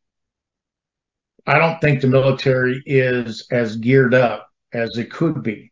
[1.46, 5.72] I don't think the military is as geared up as it could be.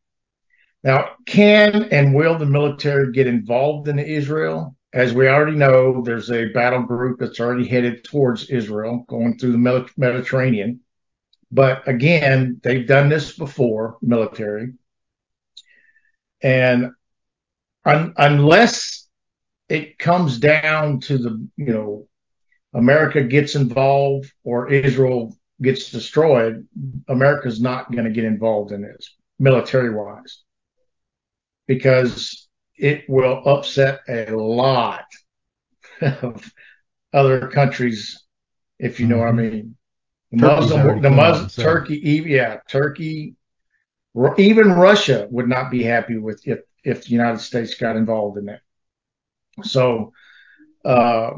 [0.84, 4.76] Now, can and will the military get involved in Israel?
[4.94, 9.54] As we already know, there's a battle group that's already headed towards Israel, going through
[9.54, 10.82] the Mediterranean.
[11.54, 14.74] But again, they've done this before, military.
[16.42, 16.92] And
[17.86, 19.08] un- unless
[19.70, 22.08] it comes down to the, you know,
[22.74, 26.68] America gets involved or Israel gets destroyed,
[27.08, 30.44] America's not going to get involved in this military wise
[31.68, 35.06] because it will upset a lot
[36.02, 36.52] of
[37.14, 38.24] other countries,
[38.80, 39.52] if you know what I Mhm.
[39.52, 39.78] mean.
[40.34, 43.36] The Turkey's Muslim, the come out and Muslim, Turkey, yeah, Turkey,
[44.38, 48.46] even Russia would not be happy with if if the United States got involved in
[48.46, 48.62] that.
[49.62, 50.12] So,
[50.84, 51.32] uh,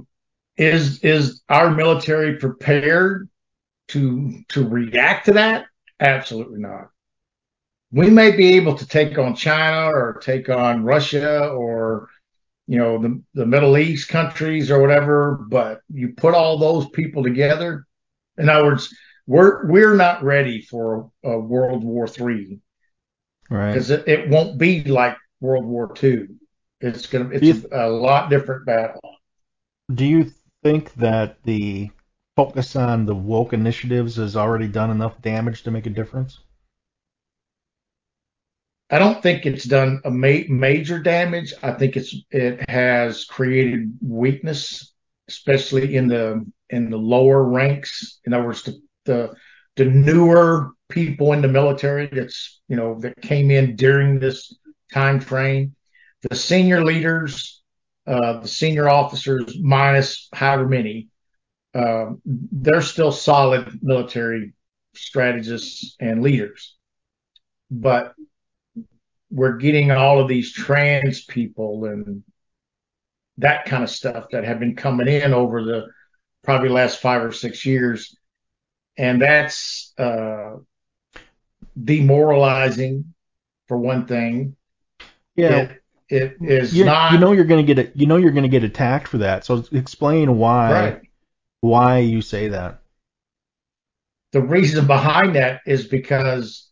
[0.58, 3.30] is is our military prepared
[3.90, 5.66] to to react to that?
[6.00, 6.90] Absolutely not.
[7.92, 12.10] We may be able to take on China or take on Russia or
[12.68, 17.24] you know the the Middle East countries or whatever, but you put all those people
[17.24, 17.86] together.
[18.38, 18.94] In other words,
[19.28, 22.60] we're we're not ready for a World War Three
[23.50, 23.72] Right.
[23.74, 26.36] because it, it won't be like World War Two.
[26.82, 29.02] It's gonna it's You- a lot different battle.
[29.94, 30.32] Do you
[30.64, 31.92] think that the
[32.36, 36.40] focus on the woke initiatives has already done enough damage to make a difference?
[38.90, 41.54] I don't think it's done a ma- major damage.
[41.64, 44.94] I think it's it has created weakness,
[45.28, 46.46] especially in the
[46.76, 48.20] in the lower ranks.
[48.26, 49.34] In other words, the the,
[49.76, 54.54] the newer people in the military that's you know that came in during this
[54.94, 55.76] time frame,
[56.30, 57.62] the senior leaders,
[58.08, 61.08] uh, the senior officers, minus however many,
[61.74, 64.54] um, they're still solid military
[64.96, 66.76] strategists and leaders,
[67.72, 68.14] but
[69.32, 72.24] we're getting all of these trans people and
[73.38, 75.88] that kind of stuff that have been coming in over the
[76.46, 78.16] probably last five or six years.
[78.98, 80.56] And that's uh,
[81.82, 83.14] demoralizing
[83.68, 84.56] for one thing.
[85.36, 85.50] Yeah.
[85.50, 87.12] It, it is you, not.
[87.12, 87.92] you know you're going to get it.
[87.96, 89.44] You know you're going to get attacked for that.
[89.44, 91.02] So explain why Right.
[91.62, 92.82] why you say that.
[94.32, 96.70] the reason behind that is because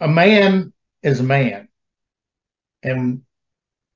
[0.00, 0.72] a man
[1.02, 1.68] is a man
[2.82, 3.22] and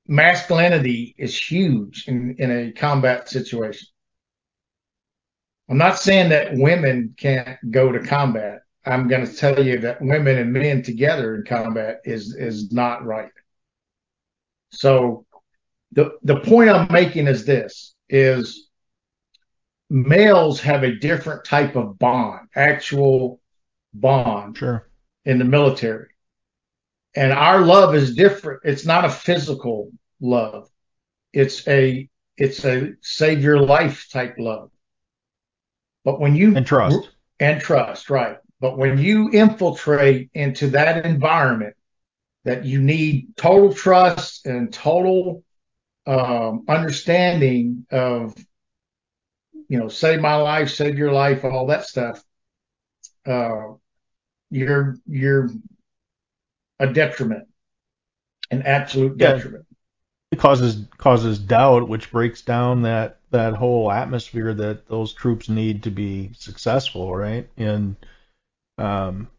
[0.07, 3.87] masculinity is huge in, in a combat situation.
[5.69, 8.59] I'm not saying that women can't go to combat.
[8.85, 13.05] I'm going to tell you that women and men together in combat is, is not
[13.05, 13.31] right.
[14.71, 15.25] So
[15.93, 18.69] the, the point I'm making is this is
[19.89, 23.39] males have a different type of bond, actual
[23.93, 24.89] bond Sure.
[25.23, 26.07] in the military.
[27.15, 28.61] And our love is different.
[28.63, 30.69] It's not a physical love.
[31.31, 34.71] It's a, it's a save your life type love.
[36.03, 37.09] But when you And trust.
[37.39, 38.37] and trust, right.
[38.59, 41.75] But when you infiltrate into that environment
[42.45, 45.43] that you need total trust and total
[46.05, 48.35] um, understanding of,
[49.69, 52.21] you know, save my life, save your life, all that stuff,
[53.25, 53.73] uh,
[54.49, 55.49] you're you're
[56.79, 57.47] a detriment,
[58.51, 59.33] an absolute Yeah.
[59.33, 59.65] detriment.
[60.31, 65.83] It causes causes doubt, which breaks down that that whole atmosphere that those troops need
[65.83, 67.49] to be successful, right?
[67.57, 67.95] And
[68.77, 69.29] um,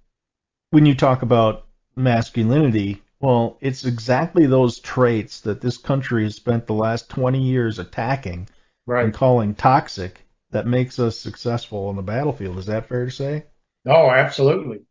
[0.71, 1.67] when you talk about
[1.97, 7.79] masculinity, well, it's exactly those traits that this country has spent the last 20 years
[7.79, 8.49] attacking
[8.87, 9.05] Right.
[9.05, 12.59] and calling toxic that makes us successful on the battlefield.
[12.59, 13.45] Is that fair to say?
[13.87, 14.83] Oh, absolutely.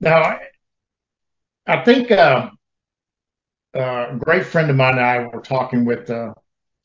[0.00, 0.40] Now,
[1.66, 2.50] I, think uh,
[3.74, 6.34] uh, a great friend of mine and I were talking with uh,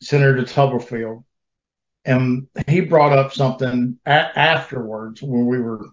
[0.02, 1.24] Senator Tuberville,
[2.06, 5.86] and he brought up something a- afterwards when we were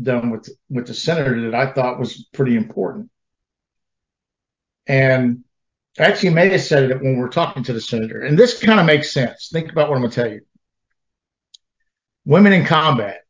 [0.00, 3.10] done with with the senator that I thought was pretty important.
[4.86, 5.44] And
[5.98, 8.80] actually, may have said it when we were talking to the senator, and this kind
[8.80, 9.48] of makes sense.
[9.52, 10.40] Think about what I'm going to tell you.
[12.24, 13.21] Women in combat.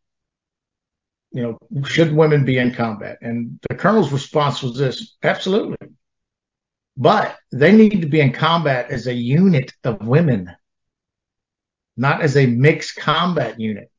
[1.33, 3.18] You know, should women be in combat?
[3.22, 5.76] And the colonel's response was this: absolutely.
[6.97, 10.55] But they need to be in combat as a unit of women,
[11.97, 13.91] not as a mixed combat unit.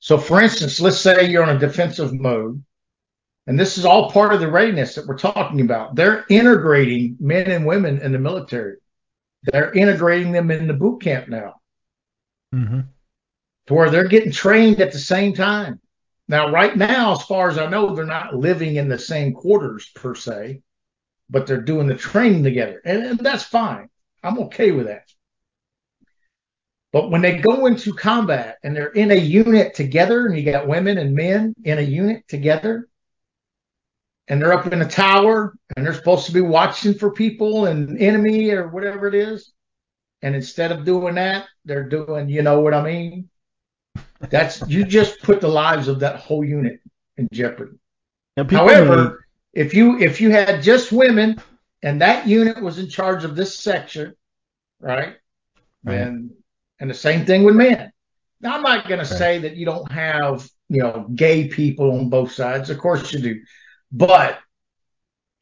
[0.00, 2.62] So, for instance, let's say you're on a defensive mode,
[3.46, 5.94] and this is all part of the readiness that we're talking about.
[5.94, 8.76] They're integrating men and women in the military.
[9.44, 11.54] They're integrating them in the boot camp now,
[12.54, 12.80] Mm-hmm.
[13.66, 15.80] to where they're getting trained at the same time.
[16.28, 19.90] Now, right now, as far as I know, they're not living in the same quarters
[19.94, 20.60] per se,
[21.30, 23.88] but they're doing the training together, and, and that's fine.
[24.22, 25.08] I'm okay with that.
[26.92, 30.66] But when they go into combat and they're in a unit together, and you got
[30.66, 32.88] women and men in a unit together,
[34.26, 37.98] and they're up in a tower and they're supposed to be watching for people and
[37.98, 39.52] enemy or whatever it is,
[40.22, 43.28] and instead of doing that, they're doing, you know what I mean?
[44.30, 46.80] That's you just put the lives of that whole unit
[47.16, 47.78] in jeopardy.
[48.36, 51.40] However, if you if you had just women
[51.82, 54.14] and that unit was in charge of this section,
[54.80, 55.16] right?
[55.84, 55.94] Right.
[55.94, 56.30] And
[56.80, 57.92] and the same thing with men.
[58.40, 62.08] Now I'm not going to say that you don't have you know gay people on
[62.08, 62.70] both sides.
[62.70, 63.40] Of course you do,
[63.90, 64.38] but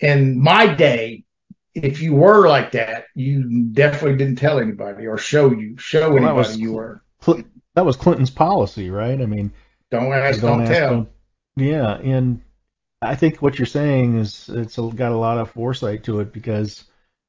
[0.01, 1.25] in my day,
[1.75, 6.19] if you were like that, you definitely didn't tell anybody or show you show Well,
[6.19, 7.03] anybody was you were.
[7.77, 9.21] That was Clinton's policy, right?
[9.21, 9.53] I mean,
[9.91, 10.91] Don't ask, don't, tell.
[10.91, 11.09] don't-
[11.57, 12.41] yeah, and
[13.01, 16.85] I think what you're saying is it's got a lot of foresight to it because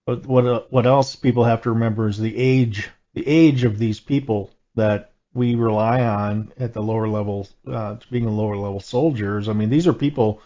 [0.06, 4.00] what what what else people have to remember is the age the age of these
[4.00, 9.48] people that we rely on at the lower level, uh, being a lower level soldiers.
[9.50, 10.42] I mean, these are people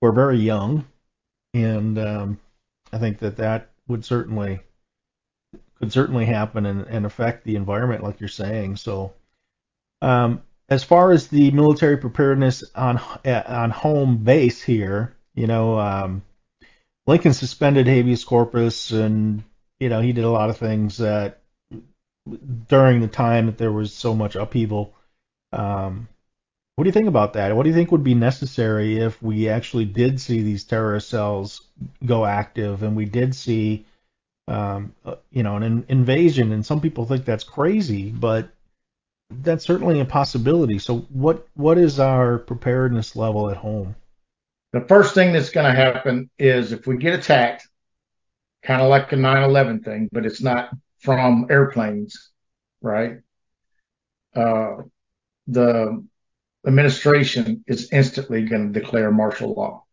[0.00, 0.84] who are very young,
[1.54, 2.40] and um,
[2.92, 4.60] I think that that would certainly
[5.78, 8.76] could certainly happen and, and affect the environment, like you're saying.
[8.76, 9.12] So,
[10.02, 16.22] um, as far as the military preparedness on on home base here, you know, um,
[17.06, 19.42] Lincoln suspended habeas corpus, and
[19.80, 21.40] you know he did a lot of things that
[22.68, 24.94] during the time that there was so much upheaval.
[25.52, 26.08] Um,
[26.76, 27.56] what do you think about that?
[27.56, 31.62] What do you think would be necessary if we actually did see these terrorist cells
[32.04, 33.84] go active and we did see,
[34.46, 36.52] um, uh, you know, an in- invasion?
[36.52, 38.50] And some people think that's crazy, but
[39.30, 40.78] that's certainly a possibility.
[40.78, 43.94] So, what what is our preparedness level at home?
[44.72, 47.66] The first thing that's going to happen is if we get attacked,
[48.62, 50.70] kind of like a 9/11 thing, but it's not
[51.00, 52.30] from airplanes,
[52.82, 53.18] right?
[54.34, 54.82] Uh,
[55.46, 56.04] the
[56.66, 59.84] administration is instantly going to declare martial law.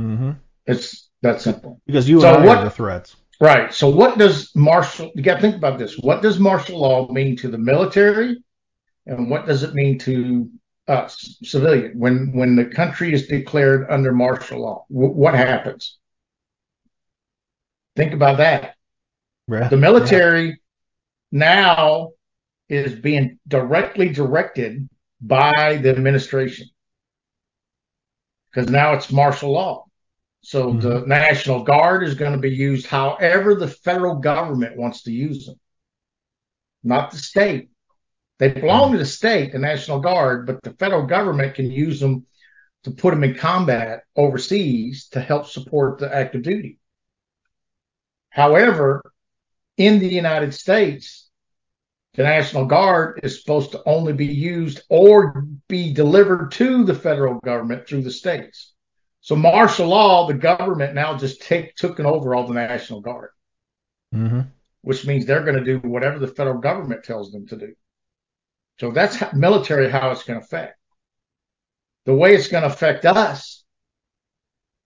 [0.00, 0.32] Mm-hmm.
[0.66, 1.80] It's that simple.
[1.86, 3.16] Because you So and I what- are the threats.
[3.40, 3.72] Right.
[3.72, 5.96] So what does martial, you got to think about this.
[5.98, 8.36] What does martial law mean to the military?
[9.06, 10.50] And what does it mean to
[10.86, 11.98] us, civilian?
[11.98, 15.98] When, when the country is declared under martial law, wh- what happens?
[17.96, 18.74] Think about that.
[19.70, 20.60] The military
[21.32, 22.10] now
[22.68, 24.88] is being directly directed
[25.20, 26.68] by the administration
[28.52, 29.86] because now it's martial law.
[30.42, 31.08] So the mm-hmm.
[31.08, 35.60] National Guard is going to be used however the federal government wants to use them,
[36.82, 37.70] not the state.
[38.38, 38.92] They belong mm-hmm.
[38.92, 42.26] to the state, the National Guard, but the federal government can use them
[42.84, 46.78] to put them in combat overseas to help support the active duty.
[48.30, 49.02] However,
[49.76, 51.28] in the United States,
[52.14, 57.38] the National Guard is supposed to only be used or be delivered to the federal
[57.40, 58.72] government through the states.
[59.20, 63.30] So martial law, the government now just take took over all the National Guard,
[64.14, 64.40] Mm-hmm.
[64.82, 67.74] which means they're going to do whatever the federal government tells them to do.
[68.80, 70.78] So that's how, military how it's going to affect.
[72.06, 73.62] The way it's going to affect us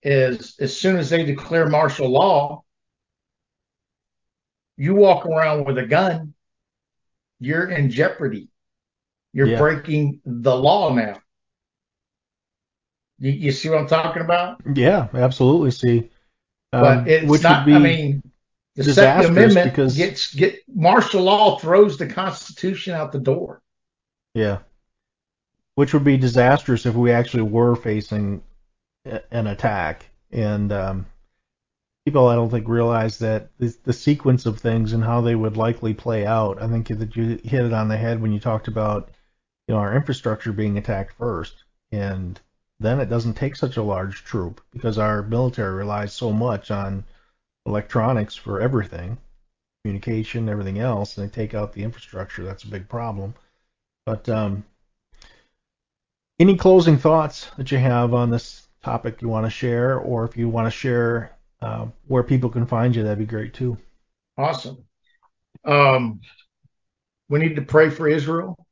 [0.02, 2.64] is as soon as they declare martial law,
[4.76, 6.34] you walk around with a gun,
[7.38, 8.48] you're in jeopardy.
[9.32, 9.58] You're Yeah.
[9.58, 11.20] breaking the law now.
[13.18, 14.60] You, you see what I'm talking about?
[14.74, 15.70] Yeah, absolutely.
[15.70, 16.10] See,
[16.72, 17.64] um, but it's which not.
[17.64, 18.22] would be I mean,
[18.74, 23.62] the Second Amendment because gets get martial law throws the Constitution out the door.
[24.34, 24.58] yeah,
[25.76, 28.42] which would be disastrous if we actually were facing
[29.04, 30.06] an attack.
[30.32, 31.06] And um,
[32.04, 35.56] people, I don't think, realize that the, the, sequence of things and how they would
[35.56, 36.60] likely play out.
[36.60, 39.10] I think that you hit it on the head when you talked about
[39.68, 42.40] you know our infrastructure being attacked first, and
[42.80, 47.04] then it doesn't take such a large troop because our military relies so much on
[47.66, 49.16] electronics for everything,
[49.82, 52.44] communication, everything else, and they take out the infrastructure.
[52.44, 53.34] That's a big problem.
[54.06, 54.64] But um,
[56.38, 60.36] any closing thoughts that you have on this topic you want to share, or if
[60.36, 63.78] you want to share uh, where people can find you, that'd be great too.
[64.36, 64.84] Awesome.
[65.64, 66.20] Um,
[67.28, 68.66] we need to pray for Israel.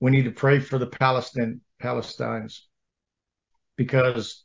[0.00, 2.60] We need to pray for the Palestine Palestinians
[3.76, 4.44] because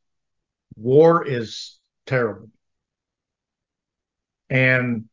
[0.75, 2.49] war is terrible.
[4.49, 5.05] And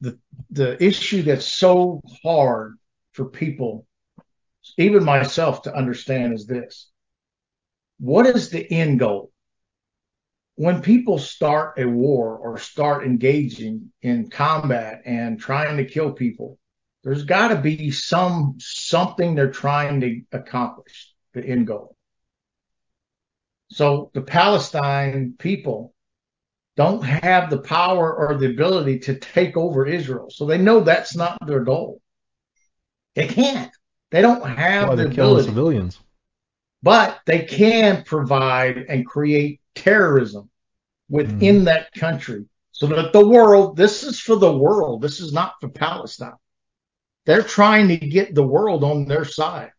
[0.00, 0.18] the
[0.50, 2.76] the issue that's so hard
[3.12, 3.86] for people,
[4.78, 6.90] even myself to understand is this.
[7.98, 9.30] What is the end goal?
[10.56, 16.58] When people start a war or start engaging in combat and trying to kill people,
[17.02, 21.96] there's got to be some something they're trying to accomplish, the end goal.
[23.70, 25.94] So the Palestine people
[26.76, 30.28] don't have the power or the ability to take over Israel.
[30.30, 32.00] So they know that's not their goal.
[33.14, 33.72] They can't.
[34.10, 35.46] They don't have well, the ability.
[35.46, 36.00] civilians.
[36.82, 40.50] But they can provide and create terrorism
[41.08, 41.64] within mm.
[41.66, 45.02] that country so that the world, this is for the world.
[45.02, 46.32] This is not for Palestine.
[47.26, 49.72] They're trying to get the world on their side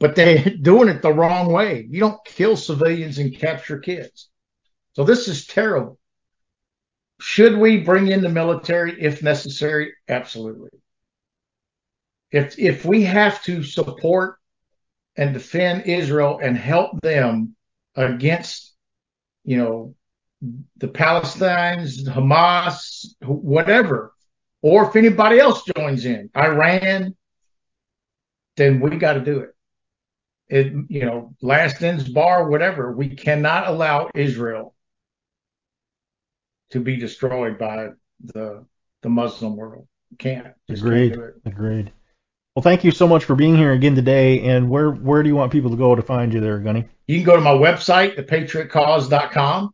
[0.00, 1.86] but they're doing it the wrong way.
[1.88, 4.28] You don't kill civilians and capture kids.
[4.94, 5.98] So this is terrible.
[7.20, 9.92] Should we bring in the military if necessary?
[10.08, 10.70] Absolutely.
[12.30, 14.36] If if we have to support
[15.16, 17.56] and defend Israel and help them
[17.96, 18.74] against,
[19.44, 19.94] you know,
[20.76, 24.12] the Palestinians, Hamas, whatever,
[24.62, 27.16] or if anybody else joins in, Iran,
[28.56, 29.50] then we got to do it
[30.48, 32.92] it, you know, last ends bar, whatever.
[32.92, 34.74] We cannot allow Israel
[36.70, 37.90] to be destroyed by
[38.22, 38.64] the
[39.02, 39.86] the Muslim world.
[40.18, 40.48] can't.
[40.68, 41.14] Just Agreed.
[41.14, 41.92] Can't Agreed.
[42.54, 44.40] Well, thank you so much for being here again today.
[44.40, 46.88] And where where do you want people to go to find you there, Gunny?
[47.06, 49.70] You can go to my website, thepatriotcause.com,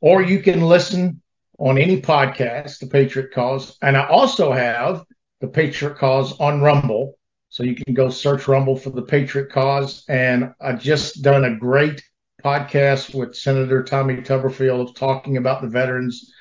[0.00, 1.22] or you can listen
[1.58, 3.76] on any podcast, The Patriot Cause.
[3.82, 5.04] And I also have
[5.40, 7.17] The Patriot Cause on Rumble.
[7.48, 10.04] So you can go search Rumble for the Patriot Cause.
[10.08, 12.02] And I just done a great
[12.44, 16.32] podcast with Senator Tommy Tuberville talking about the veterans,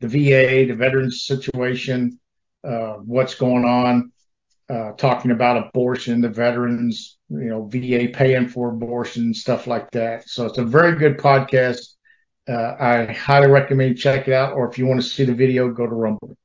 [0.00, 2.18] the VA, the veterans situation,
[2.64, 4.10] uh, what's going on,
[4.70, 10.28] uh, talking about abortion, the veterans, you know, VA paying for abortion, stuff like that.
[10.28, 11.94] So it's a very good podcast.
[12.48, 14.54] Uh, I highly recommend check it out.
[14.54, 16.36] Or if you want to see the video, go to Rumble.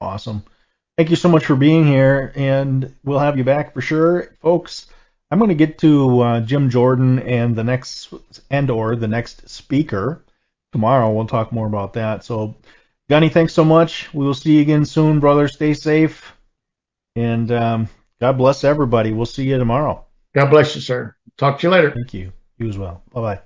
[0.00, 0.44] Awesome.
[0.98, 4.86] Thank you so much for being here, and we'll have you back for sure, folks.
[5.30, 8.12] I'm going to get to uh, Jim Jordan and the next
[8.50, 10.22] and or the next speaker
[10.72, 11.10] tomorrow.
[11.10, 12.24] We'll talk more about that.
[12.24, 12.54] So,
[13.08, 14.12] Gunny, thanks so much.
[14.12, 15.48] We will see you again soon, brother.
[15.48, 16.34] Stay safe,
[17.16, 17.88] and um,
[18.20, 19.12] God bless everybody.
[19.12, 20.04] We'll see you tomorrow.
[20.34, 21.16] God bless you, sir.
[21.38, 21.90] Talk to you later.
[21.92, 22.32] Thank you.
[22.58, 23.02] You as well.
[23.12, 23.42] Bye bye.